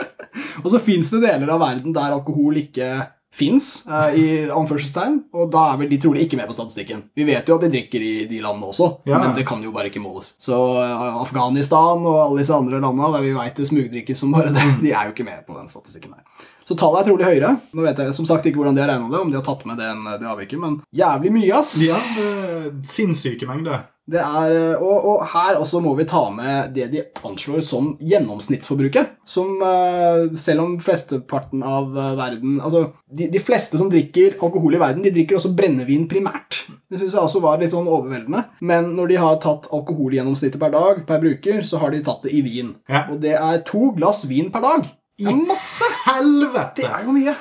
[0.62, 2.90] og så fins det deler av verden der alkohol ikke
[3.32, 7.06] fins, uh, i anførselstegn, og da er vel de trolig ikke med på statistikken.
[7.16, 9.18] Vi vet jo at de drikker i de landene også, ja.
[9.22, 10.34] men det kan jo bare ikke måles.
[10.42, 14.52] Så uh, Afghanistan og alle disse andre landene der vi veit det smugdrikkes som bare
[14.54, 16.48] det, de er jo ikke med på den statistikken her.
[16.68, 17.56] Så tallet er trolig høyere.
[17.74, 19.18] Nå vet jeg som sagt ikke hvordan de har regna det.
[19.18, 21.74] Om de har tatt med den, det har vi ikke, men jævlig mye, ass.
[21.82, 23.88] Ja, det er sinnssyke mengder.
[24.12, 29.14] Det er, og, og, her også må vi ta med det de anslår som gjennomsnittsforbruket.
[29.28, 34.76] Som eh, selv om flesteparten av eh, verden Altså, de, de, fleste som drikker alkohol
[34.76, 36.64] i verden, de drikker også brennevin primært.
[36.90, 38.44] Det syns jeg også var litt sånn overveldende.
[38.60, 42.34] Men når de har tatt alkoholgjennomsnittet per dag per bruker, så har de tatt det
[42.36, 42.74] i vin.
[42.90, 43.06] Ja.
[43.08, 44.92] Og det er to glass vin per dag.
[45.22, 46.82] I masse helvete!
[46.82, 47.34] Det er jo mye.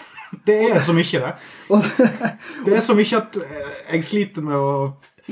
[0.47, 1.33] Det er så mye, det.
[2.65, 4.71] Det er så mye at eh, jeg sliter med å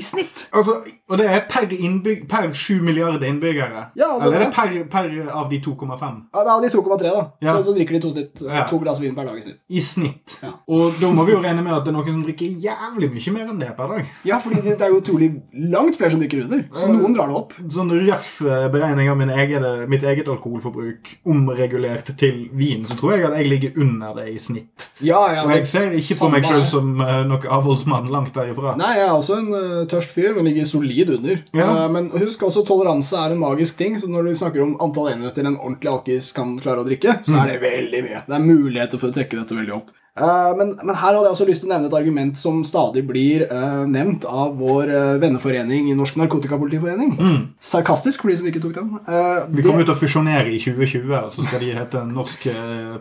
[0.00, 0.46] I snitt.
[0.56, 0.78] Altså,
[1.10, 3.84] og det er per, innbygg, per 7 milliarder innbyggere.
[3.98, 6.18] Ja, altså, Eller er det per, per av de 2,5?
[6.34, 7.24] Ja, er de 2,3, da.
[7.44, 7.56] Ja.
[7.56, 8.64] Så, så drikker de to, snitt, Ja.
[8.70, 9.60] to glass vin per dag i snitt.
[9.68, 10.38] I snitt.
[10.42, 10.54] Ja.
[10.72, 13.34] Og da må vi jo regne med at det er noen som drikker jævlig mye
[13.36, 14.10] mer enn det per dag.
[14.28, 15.30] Ja, fordi det, er jo trolig
[15.74, 16.64] langt flere som drikker under.
[16.74, 17.54] Så noen drar det opp.
[17.74, 23.16] Sånn røff eh, beregning av min egen, mitt eget alkoholforbruk omregulert til vin, så tror
[23.16, 24.88] jeg at jeg ligger under det i snitt.
[25.00, 28.74] Ja, ja, Og jeg ser ikke på meg sjøl som uh, noen avholdsmann langt derifra.
[28.80, 31.42] Nei, jeg er også en eh, tørst fyr, men ligger solid under.
[31.56, 31.68] Ja.
[31.84, 35.12] Uh, men husk også toleranse er en magisk ting, så når du snakker om antall
[35.14, 37.40] enheter en ordentlig alkis kan klare å drikke, så Mm.
[37.44, 38.20] er det veldig mye.
[38.26, 39.96] Det er muligheter for å trekke dette veldig opp.
[40.20, 43.04] Uh, men, men her hadde jeg også lyst til å nevne et argument som stadig
[43.06, 47.14] blir uh, nevnt av vår uh, venneforening i Norsk Narkotikapolitiforening.
[47.62, 48.90] Sarkastisk, for de som ikke tok den.
[49.06, 49.54] Mm.
[49.54, 52.44] Vi kommer til å fusjonere i 2020, og så skal de hete Norsk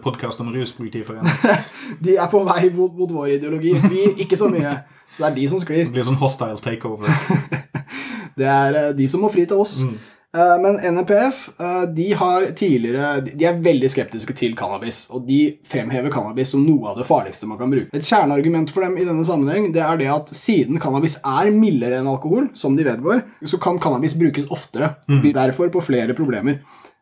[0.06, 1.65] podkast om ruspolitiforening.
[2.06, 3.73] De er på vei mot, mot vår ideologi.
[3.89, 4.78] Vi ikke så mye.
[5.12, 5.88] Så det er de som sklir.
[5.88, 7.10] Det blir sånn hostile takeover.
[8.39, 9.82] Det er eh, de som må fri til oss.
[9.84, 9.98] Mm.
[10.62, 15.02] Men NPF eh, de har tidligere De de er veldig skeptiske til cannabis.
[15.10, 17.89] Og de fremhever cannabis som noe av det farligste man kan bruke.
[17.91, 22.00] Et kjerneargument for dem i denne sammenheng det er det at siden cannabis er mildere
[22.00, 24.93] enn alkohol, som de vedgår, så kan cannabis brukes oftere.
[25.10, 25.26] Mm.
[25.34, 26.62] Derfor på flere problemer.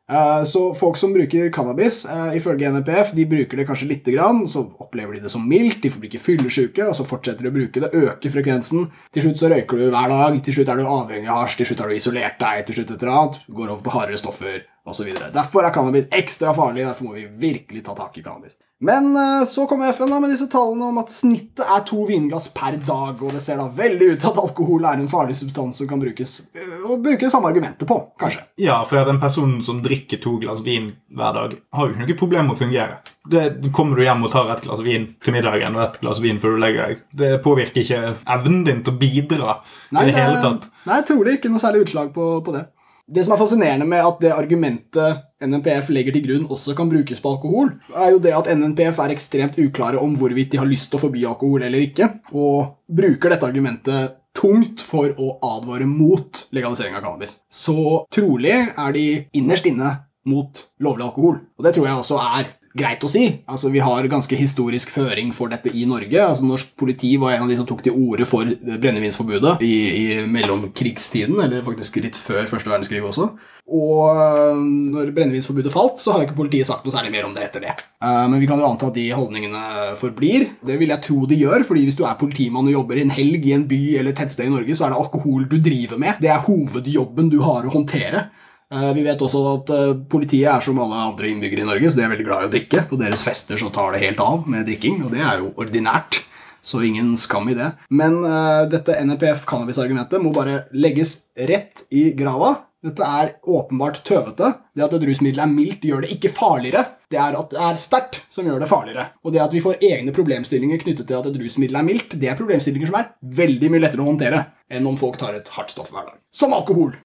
[0.09, 4.45] Eh, Så folk som bruker cannabis, eh, ifølge NPF, de bruker det kanskje lite grann,
[4.47, 7.57] så opplever de det som mildt, de blir ikke fyllesyke, og så fortsetter de å
[7.57, 8.89] bruke det, øker frekvensen.
[9.11, 11.65] Til slutt så røyker du hver dag, til slutt er du avhengig av hasj, til
[11.65, 14.61] slutt har du isolert deg, til slutt et eller annet, går over på hardere stoffer,
[14.87, 15.11] osv.
[15.33, 18.57] Derfor er cannabis ekstra farlig, derfor må vi virkelig ta tak i cannabis.
[18.79, 22.51] Men eh, så kommer FN da med disse tallene om at snittet er to vinglass
[22.53, 25.81] per dag, og det ser da veldig ut til at alkohol er en farlig substans
[25.81, 28.45] som kan brukes, eh, og bruke det samme argumentet på, kanskje.
[28.61, 32.19] Ja, for en person som drikker to glass vin hver dag, har jo ikke noe
[32.21, 33.01] problem med å fungere.
[33.27, 33.43] Det,
[33.75, 36.53] kommer du hjem og tar et glass vin til middagen og et glass vin før
[36.53, 40.69] du legger deg, det påvirker ikke evnen din til å bidra i det hele tatt.
[40.85, 42.67] Nei, trolig ikke noe særlig utslag på, på det.
[43.07, 47.21] Det som er fascinerende med at det argumentet NNPF legger til grunn, også kan brukes
[47.23, 50.89] på alkohol, er jo det at NNPF er ekstremt uklare om hvorvidt de har lyst
[50.91, 56.43] til å forby alkohol eller ikke, og bruker dette argumentet tungt for å advare mot
[56.51, 57.37] legalisering av cannabis.
[57.47, 59.07] Så trolig er de
[59.39, 59.93] innerst inne
[60.27, 61.39] mot lovlig alkohol.
[61.55, 63.25] Og det tror jeg også er greit å si.
[63.49, 66.15] Altså, Vi har ganske historisk føring for dette i Norge.
[66.23, 70.07] Altså, Norsk politi var en av de som tok til orde for brennevinsforbudet i, i
[70.29, 73.31] mellomkrigstiden, eller faktisk litt før første verdenskrig også.
[73.67, 74.59] Og øh,
[74.93, 77.73] når brennevinsforbudet falt, så har ikke politiet sagt noe særlig mer om det etter det.
[77.99, 80.47] Eh, Men vi kan jo anta at de holdningene forblir.
[80.63, 83.43] Det vil jeg tro de gjør, fordi hvis du er politimann og jobber en helg
[83.43, 86.21] i en by eller et tettsted i Norge, så er det alkohol du driver med.
[86.23, 88.29] Det er hovedjobben du har å håndtere.
[88.73, 91.99] Eh, Vi vet også at eh, politiet er som alle andre innbyggere i Norge, så
[91.99, 92.85] de er veldig glad i å drikke.
[92.89, 96.23] På deres fester så tar det helt av med drikking, og det er jo ordinært.
[96.67, 97.69] Så ingen skam i det.
[97.95, 101.13] Men uh, dette NRPF cannabis-argumentet må bare legges
[101.47, 102.57] rett i grava.
[102.83, 104.49] Dette er åpenbart tøvete.
[104.75, 106.83] Det at et rusmiddel er mildt, gjør det ikke farligere.
[107.07, 109.07] Det er at det er sterkt som gjør det farligere.
[109.23, 112.33] Og det at vi får egne problemstillinger knyttet til at et rusmiddel er mildt, det
[112.33, 115.71] er problemstillinger som er veldig mye lettere å håndtere enn om folk tar et hardt
[115.71, 116.19] stoff hver dag.
[116.35, 116.97] Som alkohol.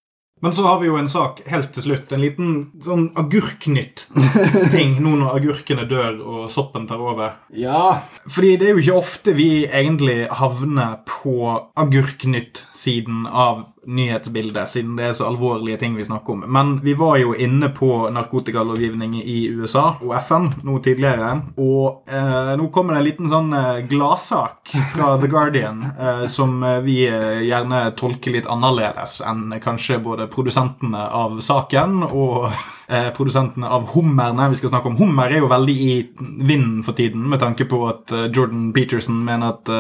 [0.43, 2.13] Men så har vi jo en sak helt til slutt.
[2.13, 7.37] En liten sånn agurknytt-ting nå når agurkene dør og soppen tar over.
[7.55, 11.37] Ja, Fordi det er jo ikke ofte vi egentlig havner på
[11.79, 16.45] agurknytt-siden av nyhetsbildet, siden det er så alvorlige ting vi snakker om.
[16.47, 21.33] Men vi var jo inne på narkotikalovgivning i USA og FN nå tidligere.
[21.59, 26.63] Og eh, nå kommer det en liten sånn eh, gladsak fra The Guardian eh, som
[26.63, 32.53] eh, vi eh, gjerne tolker litt annerledes enn kanskje både produsentene av saken og
[32.93, 34.51] eh, produsentene av hummerne.
[34.55, 37.83] Vi skal snakke om hummer er jo veldig i vinden for tiden, med tanke på
[37.89, 39.71] at Jordan Peterson mener at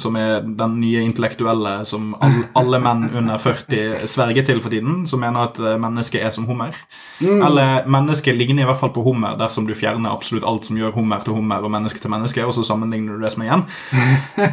[0.00, 3.49] som er den nye intellektuelle som all, alle menn under 40
[4.08, 6.76] sverger til for tiden, som mener at eh, mennesket er som hummer.
[7.20, 10.94] Eller mennesket ligner i hvert fall på hummer dersom du fjerner absolutt alt som gjør
[10.96, 13.64] hummer til hummer og menneske til menneske, og så sammenligner du det som er igjen.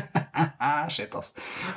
[0.94, 1.34] Shit, ass.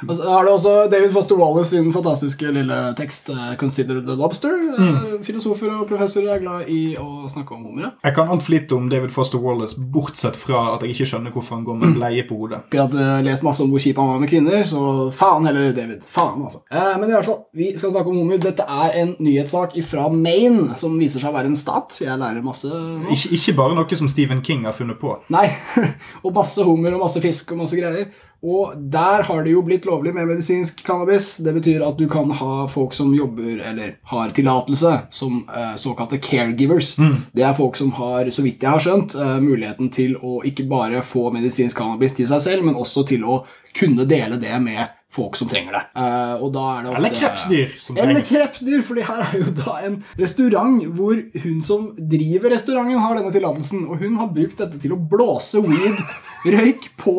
[0.07, 4.17] Og så har du også David Foster Wallace sin fantastiske lille tekst eh, 'Consider the
[4.19, 4.57] Lobster'.
[4.79, 5.25] Mm.
[5.25, 7.95] Filosofer og professorer er glad i å snakke om hummer.
[8.05, 11.59] Jeg kan altfor lite om David Foster Wallace, bortsett fra at jeg ikke skjønner hvorfor
[11.59, 12.63] han går med bleie på hodet.
[12.73, 16.05] Jeg hadde lest masse om hvor kjip han var med kvinner, så faen heller David.
[16.07, 16.63] Faen, altså.
[16.71, 18.41] Eh, men i hvert fall, vi skal snakke om hummer.
[18.43, 22.01] Dette er en nyhetssak fra Maine, som viser seg å være en stat.
[22.03, 22.71] Jeg lærer masse.
[23.11, 25.17] Ikke, ikke bare noe som Stephen King har funnet på.
[25.35, 25.49] Nei.
[26.25, 28.11] og masse hummer og masse fisk og masse greier.
[28.41, 31.35] Og der har det jo blitt lovlig med medisinsk cannabis.
[31.45, 36.19] Det betyr at du kan ha folk som jobber, eller har tillatelse, som eh, såkalte
[36.25, 36.95] caregivers.
[37.37, 40.65] Det er folk som har, så vidt jeg har skjønt, eh, muligheten til å ikke
[40.71, 43.43] bare få medisinsk cannabis til seg selv, men også til å
[43.77, 45.83] kunne dele det med folk som trenger det.
[45.99, 47.75] Uh, og da er det ofte Eller krepsdyr.
[47.83, 53.01] som eller krepsdyr, fordi her er jo da en restaurant hvor hun som driver restauranten,
[53.01, 53.87] har denne tillatelsen.
[53.91, 57.17] Og hun har brukt dette til å blåse weed-røyk på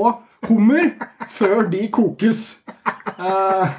[0.48, 0.94] hummer
[1.30, 2.42] før de kokes.
[3.22, 3.78] Eh,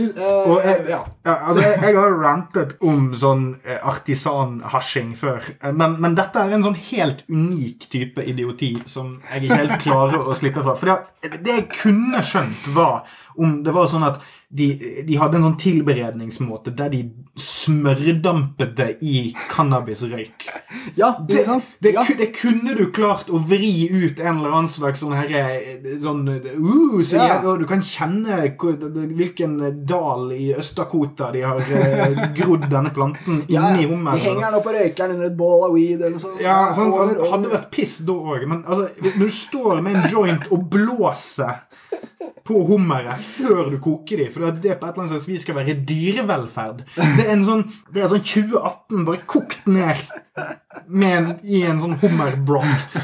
[0.00, 1.00] eh, Og jeg, ja.
[1.26, 6.16] ja, altså jeg, jeg har jo rantet om sånn eh, artisan-hasjing før, eh, men, men
[6.18, 10.64] dette er en sånn helt unik type idioti som jeg ikke helt klarer å slippe
[10.66, 10.76] fra.
[10.80, 13.04] For det, det jeg kunne skjønt, var
[13.40, 14.20] om det var sånn at
[14.54, 14.66] de,
[15.06, 17.00] de hadde en sånn tilberedningsmåte der de
[17.34, 20.46] smørdampet det i cannabisrøyk.
[20.94, 22.04] ja, Det, det, det, ja.
[22.18, 25.42] det kunne du klart å vri ut en eller annen slags sånn herre
[26.02, 27.40] sånn, uh, så Ja.
[27.58, 33.88] Du kan kjenne hvilken dal i Øst-Dakota de har eh, grodd denne planten Ja, inni
[33.88, 34.14] ja.
[34.14, 36.42] De henger den opp og røyker den under et bål av weed eller noe sånt.
[36.42, 40.10] Ja, over, altså, hadde vært piss da òg, men altså, når du står med en
[40.14, 41.64] joint og blåser
[42.44, 45.58] på hummeret før du koker de, for det på et eller annet slags vis skal
[45.58, 47.64] være dyrevelferd Det er en sånn,
[48.04, 50.02] er sånn 2018 bare kokt ned
[51.14, 52.96] en, i en sånn hummerbroth.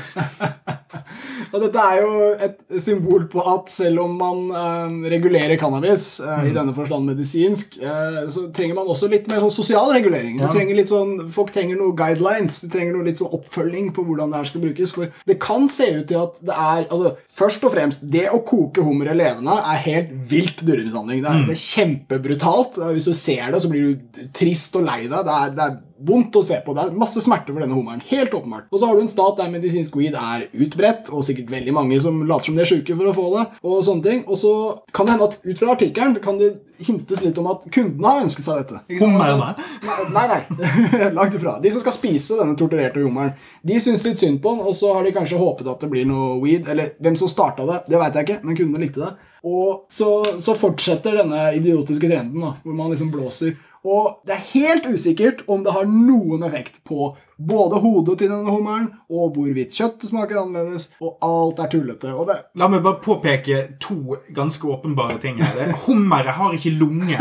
[1.53, 2.11] Og dette er jo
[2.47, 7.79] et symbol på at selv om man eh, regulerer cannabis, eh, i denne forstand medisinsk,
[7.83, 10.37] eh, så trenger man også litt mer sånn sosial regulering.
[10.39, 10.51] Du Ja.
[10.55, 14.31] trenger litt sånn, Folk trenger noen guidelines, du trenger noe litt sånn oppfølging på hvordan
[14.31, 14.93] det her skal brukes.
[14.95, 18.43] For det kan se ut til at det er altså, Først og fremst, det å
[18.45, 21.23] koke hummere levende er helt vilt dyremishandling.
[21.25, 22.77] Det er, det er kjempebrutalt.
[22.79, 25.25] Eh, Hvis du ser det, så blir du trist og lei deg.
[25.25, 26.75] Det er, det er vondt å se på.
[26.77, 28.01] Det er masse smerte for denne hummeren.
[28.09, 28.69] Helt åpenbart.
[28.73, 32.01] Og så har du en stat der medisinsk weed er utbredt, og sikkert veldig mange
[32.03, 33.45] som later som de er sjuke for å få det.
[33.67, 34.25] Og sånne ting.
[34.27, 34.53] Og så
[34.97, 38.25] kan det hende at ut fra artikkelen kan det hintes litt om at kundene har
[38.25, 38.83] ønsket seg dette.
[39.03, 39.43] Hummeren?
[39.85, 41.11] Nei, Nei, nei.
[41.19, 41.59] Langt ifra.
[41.63, 43.35] De som skal spise denne torturerte hummeren,
[43.67, 46.09] de syns litt synd på den, og så har de kanskje håpet at det blir
[46.09, 46.69] noe weed.
[46.71, 49.13] Eller hvem som starta det, det veit jeg ikke, men kundene likte det.
[49.47, 50.09] Og så,
[50.41, 53.55] så fortsetter denne idiotiske trenden, da, hvor man liksom blåser.
[53.87, 58.53] Og det er helt usikkert om det har noen effekt på både hodet til denne
[58.53, 62.13] hummeren og hvorvidt kjøttet smaker annerledes, og alt er tullete.
[62.13, 65.73] Og det, La meg bare påpeke to ganske åpenbare ting her.
[65.87, 67.17] Hummere har ikke lunge.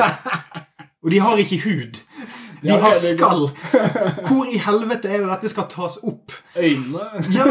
[0.99, 2.01] Og de har ikke hud.
[2.59, 3.47] De har skall.
[4.27, 6.35] Hvor i helvete er det dette skal tas opp?
[6.59, 7.45] øynene Ja,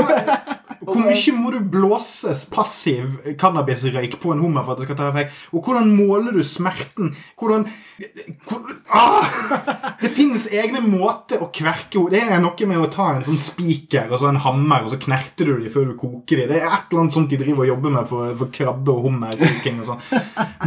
[0.88, 5.10] Hvor mye må du blåses passiv cannabisrøyk på en hummer for at det skal ta
[5.12, 5.36] effekt?
[5.52, 7.12] Og hvordan måler du smerten?
[7.38, 7.66] Hvordan
[8.48, 8.62] hvor,
[8.94, 9.26] ah!
[10.00, 14.12] Det finnes egne måter å kverke Det er noe med å ta en sånn spiker
[14.12, 16.52] og så en hammer, og så knerter du dem før du koker dem.
[16.52, 19.08] Det er et eller annet sånt de driver og jobber med for, for krabbe- og
[19.08, 20.04] hummerkoking og sånn.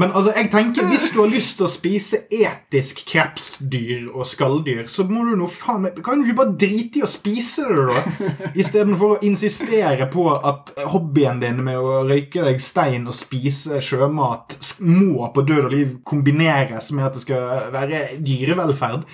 [0.01, 4.85] Men altså, jeg tenker, hvis du har lyst til å spise etisk krepsdyr og skalldyr,
[4.91, 7.87] så må du nå faen meg Kan du ikke bare drite i å spise det,
[7.89, 8.41] da?
[8.61, 14.57] Istedenfor å insistere på at hobbyen din med å røyke deg stein og spise sjømat
[14.83, 19.05] må på død og liv kombineres med at det skal være dyrevelferd.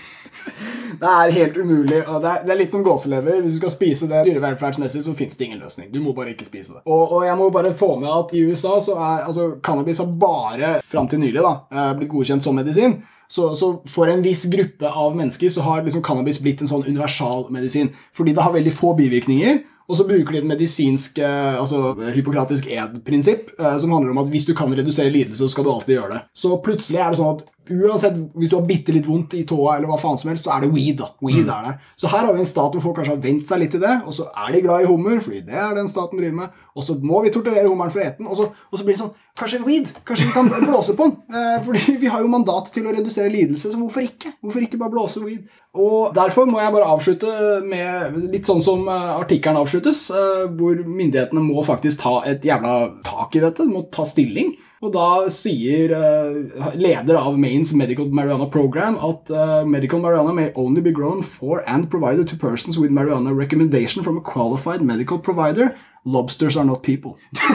[0.97, 1.99] Det er helt umulig.
[2.07, 3.41] og det er, det er litt som gåselever.
[3.43, 5.91] Hvis du skal spise det dyrevelferdsmessig, så fins det ingen løsning.
[5.93, 6.81] Du må bare ikke spise det.
[6.85, 10.09] Og, og jeg må bare få med at i USA så er altså, cannabis har
[10.21, 13.01] bare fram til nylig da, eh, blitt godkjent som medisin.
[13.27, 16.85] Så, så for en viss gruppe av mennesker så har liksom cannabis blitt en sånn
[16.87, 17.91] universalmedisin.
[18.15, 19.59] Fordi det har veldig få bivirkninger.
[19.87, 24.31] Og så bruker de et medisinsk, eh, altså hypokratisk ed-prinsipp, eh, som handler om at
[24.33, 26.21] hvis du kan redusere lidelse, så skal du alltid gjøre det.
[26.35, 29.77] Så plutselig er det sånn at uansett, hvis du har bitte litt vondt i tåa,
[29.77, 30.97] eller hva faen som helst, så er det weed.
[31.01, 31.11] da.
[31.23, 31.77] Weed er der.
[31.99, 33.93] Så her har vi en stat hvor folk kanskje har vent seg litt til det,
[34.05, 36.85] og så er de glad i hummer, fordi det er den staten driver med, og
[36.85, 39.03] så må vi torturere hummeren for å ete den, og så, og så blir det
[39.05, 39.89] sånn Kanskje weed?
[40.01, 41.17] Kanskje vi kan blåse på den?
[41.29, 44.33] Eh, fordi vi har jo mandat til å redusere lidelse, så hvorfor ikke?
[44.41, 45.43] Hvorfor ikke bare blåse weed?
[45.77, 47.33] Og derfor må jeg bare avslutte
[47.67, 52.77] med litt sånn som eh, artikkelen avsluttes, eh, hvor myndighetene må faktisk ta et jævla
[53.05, 54.55] tak i dette, de må ta stilling.
[54.85, 60.51] Og da sier uh, leder av Maines Medical Marijuana Program at uh, medical marijuana may
[60.55, 65.17] only be grown for and provided to persons with marijuana recommendation from a qualified medical
[65.17, 65.73] provider.
[66.05, 67.17] Lobsters are not people.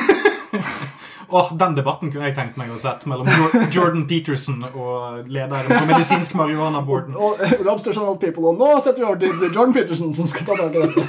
[1.32, 3.30] Åh, Den debatten kunne jeg tenkt meg å sett mellom
[3.72, 7.16] Jordan Peterson og lederen for medisinsk marihuana-boarden.
[7.16, 8.50] Og og, Lobsters are not people.
[8.50, 11.06] Og nå setter vi over til Jordan Peterson, som skal ta tak i dette.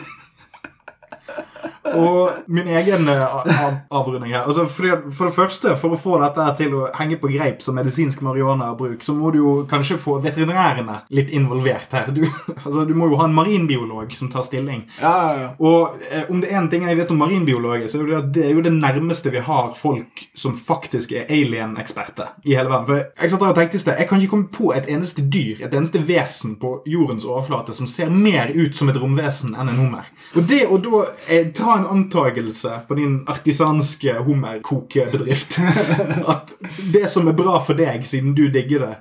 [1.84, 4.46] Og min egen eh, av, avrunding her.
[4.48, 7.76] Altså, for, for det første, for å få dette til å henge på greip som
[7.78, 12.12] medisinsk marihuanabruk, så må du jo kanskje få veterinærene litt involvert her.
[12.16, 12.24] Du,
[12.64, 14.86] altså, du må jo ha en marinbiolog som tar stilling.
[15.02, 15.50] Ja, ja, ja.
[15.60, 18.32] Og eh, om det er en ting jeg vet om marinbiologer, så er det at
[18.38, 22.88] det er jo det nærmeste vi har folk som faktisk er alien-eksperter i hele verden.
[22.88, 25.26] For jeg satt der og tenkte i sted, jeg kan ikke komme på et eneste
[25.28, 29.68] dyr, et eneste vesen på jordens overflate som ser mer ut som et romvesen enn
[29.68, 30.08] en hummer.
[30.38, 35.58] Og det å da eh, ta en antagelse på din artisanske hummerkokebedrift
[36.34, 36.54] at
[36.94, 38.94] det som er bra for deg, siden du digger det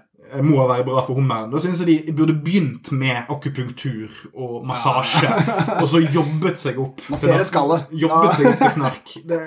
[0.49, 1.51] må være bra for hummeren.
[1.53, 5.29] Da syns jeg de burde begynt med akupunktur og massasje.
[5.83, 7.03] Og så jobbet seg opp.
[7.13, 7.91] Massere skallet.
[7.93, 8.33] Jobbet Ja.
[8.39, 9.13] seg opp til knark.
[9.29, 9.41] Det,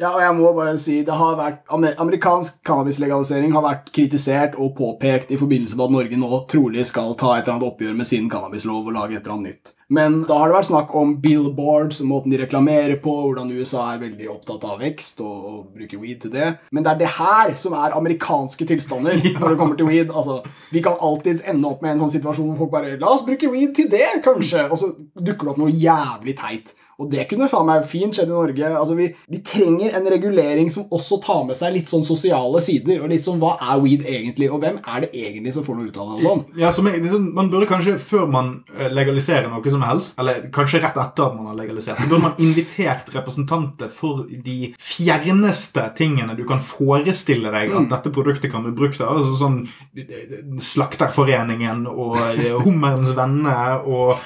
[0.00, 4.74] Ja, og jeg må bare si det har vært, Amerikansk cannabislegalisering har vært kritisert og
[4.76, 8.08] påpekt i forbindelse med at Norge nå trolig skal ta et eller annet oppgjør med
[8.08, 9.75] sin cannabislov og lage et eller annet nytt.
[9.88, 14.00] Men da har det vært snakk om billboards, måten de reklamerer på, hvordan USA er
[14.00, 16.48] veldig opptatt av vekst og, og bruker weed til det.
[16.74, 20.10] Men det er det her som er amerikanske tilstander når det kommer til weed.
[20.10, 20.40] Altså,
[20.74, 23.50] vi kan alltids ende opp med en sånn situasjon hvor folk bare La oss bruke
[23.52, 24.66] weed til det, kanskje.
[24.66, 26.74] Og så dukker det opp noe jævlig teit.
[26.96, 28.68] Og det kunne faen meg fint skjedd i Norge.
[28.70, 33.02] Altså, vi, vi trenger en regulering som også tar med seg litt sånn sosiale sider.
[33.02, 35.90] Og litt sånn hva er weed egentlig, og hvem er det egentlig som får noe
[35.90, 36.16] ut av det?
[36.16, 36.42] og sånn.
[36.62, 40.46] ja, så man, sånn, man burde kanskje, før man eh, legaliserer noe som helst, eller
[40.54, 45.84] kanskje rett etter at man har legalisert, så burde man invitert representanter for de fjerneste
[45.98, 49.20] tingene du kan forestille deg at dette produktet kan bli brukt av.
[49.20, 49.60] Altså sånn
[50.00, 54.16] eh, Slakterforeningen og eh, Hummerens venner og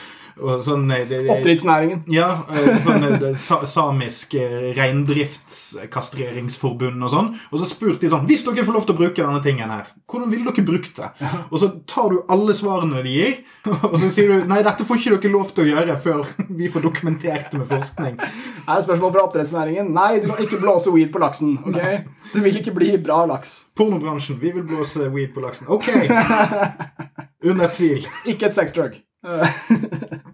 [0.64, 1.98] sånn eh, Oppdrettsnæringen.
[2.12, 7.28] Ja, eh, sånn eh, det samisk eh, reindriftskastreringsforbund og sånn.
[7.50, 9.84] Og så spurte de sånn Hvis dere får lov til å bruke denne tingen her,
[10.10, 11.08] hvordan ville dere brukt det?
[11.50, 13.34] Og så tar du alle svarene de gir,
[13.68, 16.66] og så sier du nei, dette får ikke dere lov til å gjøre før vi
[16.72, 18.14] får dokumentert det med forskning.
[18.20, 18.24] Er
[18.74, 19.86] det spørsmål fra oppdrettsnæringen?
[19.96, 21.50] Nei, du kan ikke blåse weed på laksen.
[21.66, 21.80] ok?
[22.32, 23.48] Det vil ikke bli bra laks.
[23.78, 25.64] Pornobransjen, vi vil blåse weed på laksen.
[25.72, 25.86] Ok!
[27.50, 28.02] Under tvil.
[28.28, 28.92] Ikke et sexdrug.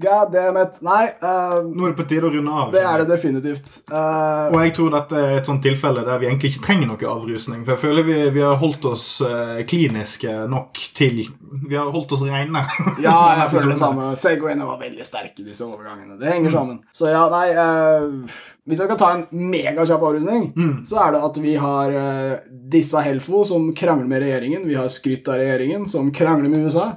[0.00, 0.76] God damn it.
[0.84, 2.68] Nei, Uh, Nå er det på tide å runde av.
[2.74, 3.70] det er det definitivt.
[3.90, 7.08] Uh, Og jeg tror dette er et sånt tilfelle der vi egentlig ikke trenger noe
[7.10, 7.64] avrusning.
[7.64, 12.12] For jeg føler vi, vi har holdt oss uh, kliniske nok til Vi har holdt
[12.14, 12.62] oss reine.
[13.06, 14.12] Ja, jeg føler det samme.
[14.20, 16.18] Segwayene var veldig sterke, disse overgangene.
[16.20, 16.78] Det henger sammen.
[16.94, 18.38] Så ja, nei eh,
[18.68, 20.50] Hvis jeg skal ta en megakjapp avrusning,
[20.86, 22.34] så er det at vi har eh,
[22.76, 24.66] disse Helfo som krangler med regjeringen.
[24.68, 26.90] Vi har skrytt av regjeringen som krangler med USA.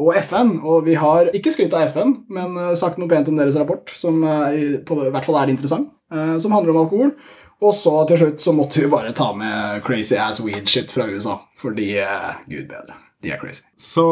[0.00, 0.54] Og FN.
[0.64, 3.90] Og vi har ikke skrytt av FN, men eh, sagt noe pent om deres rapport,
[3.92, 7.12] som eh, i- på, i hvert fall er interessant, eh, som handler om alkohol.
[7.60, 11.04] Og så til slutt så måtte vi bare ta med crazy ass weed shit fra
[11.12, 11.34] USA.
[11.60, 11.90] Fordi
[12.48, 12.96] gud bedre.
[13.20, 13.66] De er crazy.
[13.76, 14.06] Så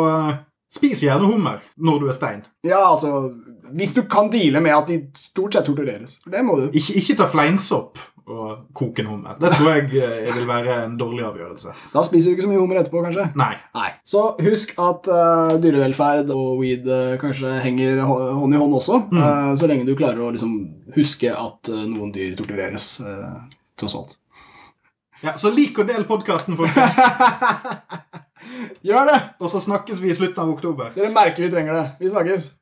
[0.74, 2.42] spis gjerne hummer når du er stein.
[2.68, 3.32] Ja, altså
[3.72, 6.18] Hvis du kan deale med at de stort sett tortureres.
[6.28, 6.66] Det må du.
[6.76, 7.96] Ikke, ikke ta fleinsopp
[8.28, 9.36] og koke en hummer.
[9.40, 11.72] Det tror jeg eh, vil være en dårlig avgjørelse.
[11.94, 13.26] Da spiser du ikke så mye hummer etterpå, kanskje.
[13.40, 13.50] Nei.
[13.74, 13.88] Nei.
[14.06, 19.00] Så husk at eh, dyrevelferd og weed eh, kanskje henger hå- hånd i hånd også.
[19.12, 20.54] eh, så lenge du klarer å liksom
[20.96, 23.34] huske at eh, noen dyr tortureres, eh,
[23.80, 24.16] tross alt.
[25.24, 26.98] Ja, Så lik og del podkasten, folkens.
[28.86, 29.18] Gjør det!
[29.42, 30.92] Og så snakkes vi i slutten av oktober.
[30.94, 31.86] Dere merker vi trenger det.
[32.00, 32.52] Vi snakkes.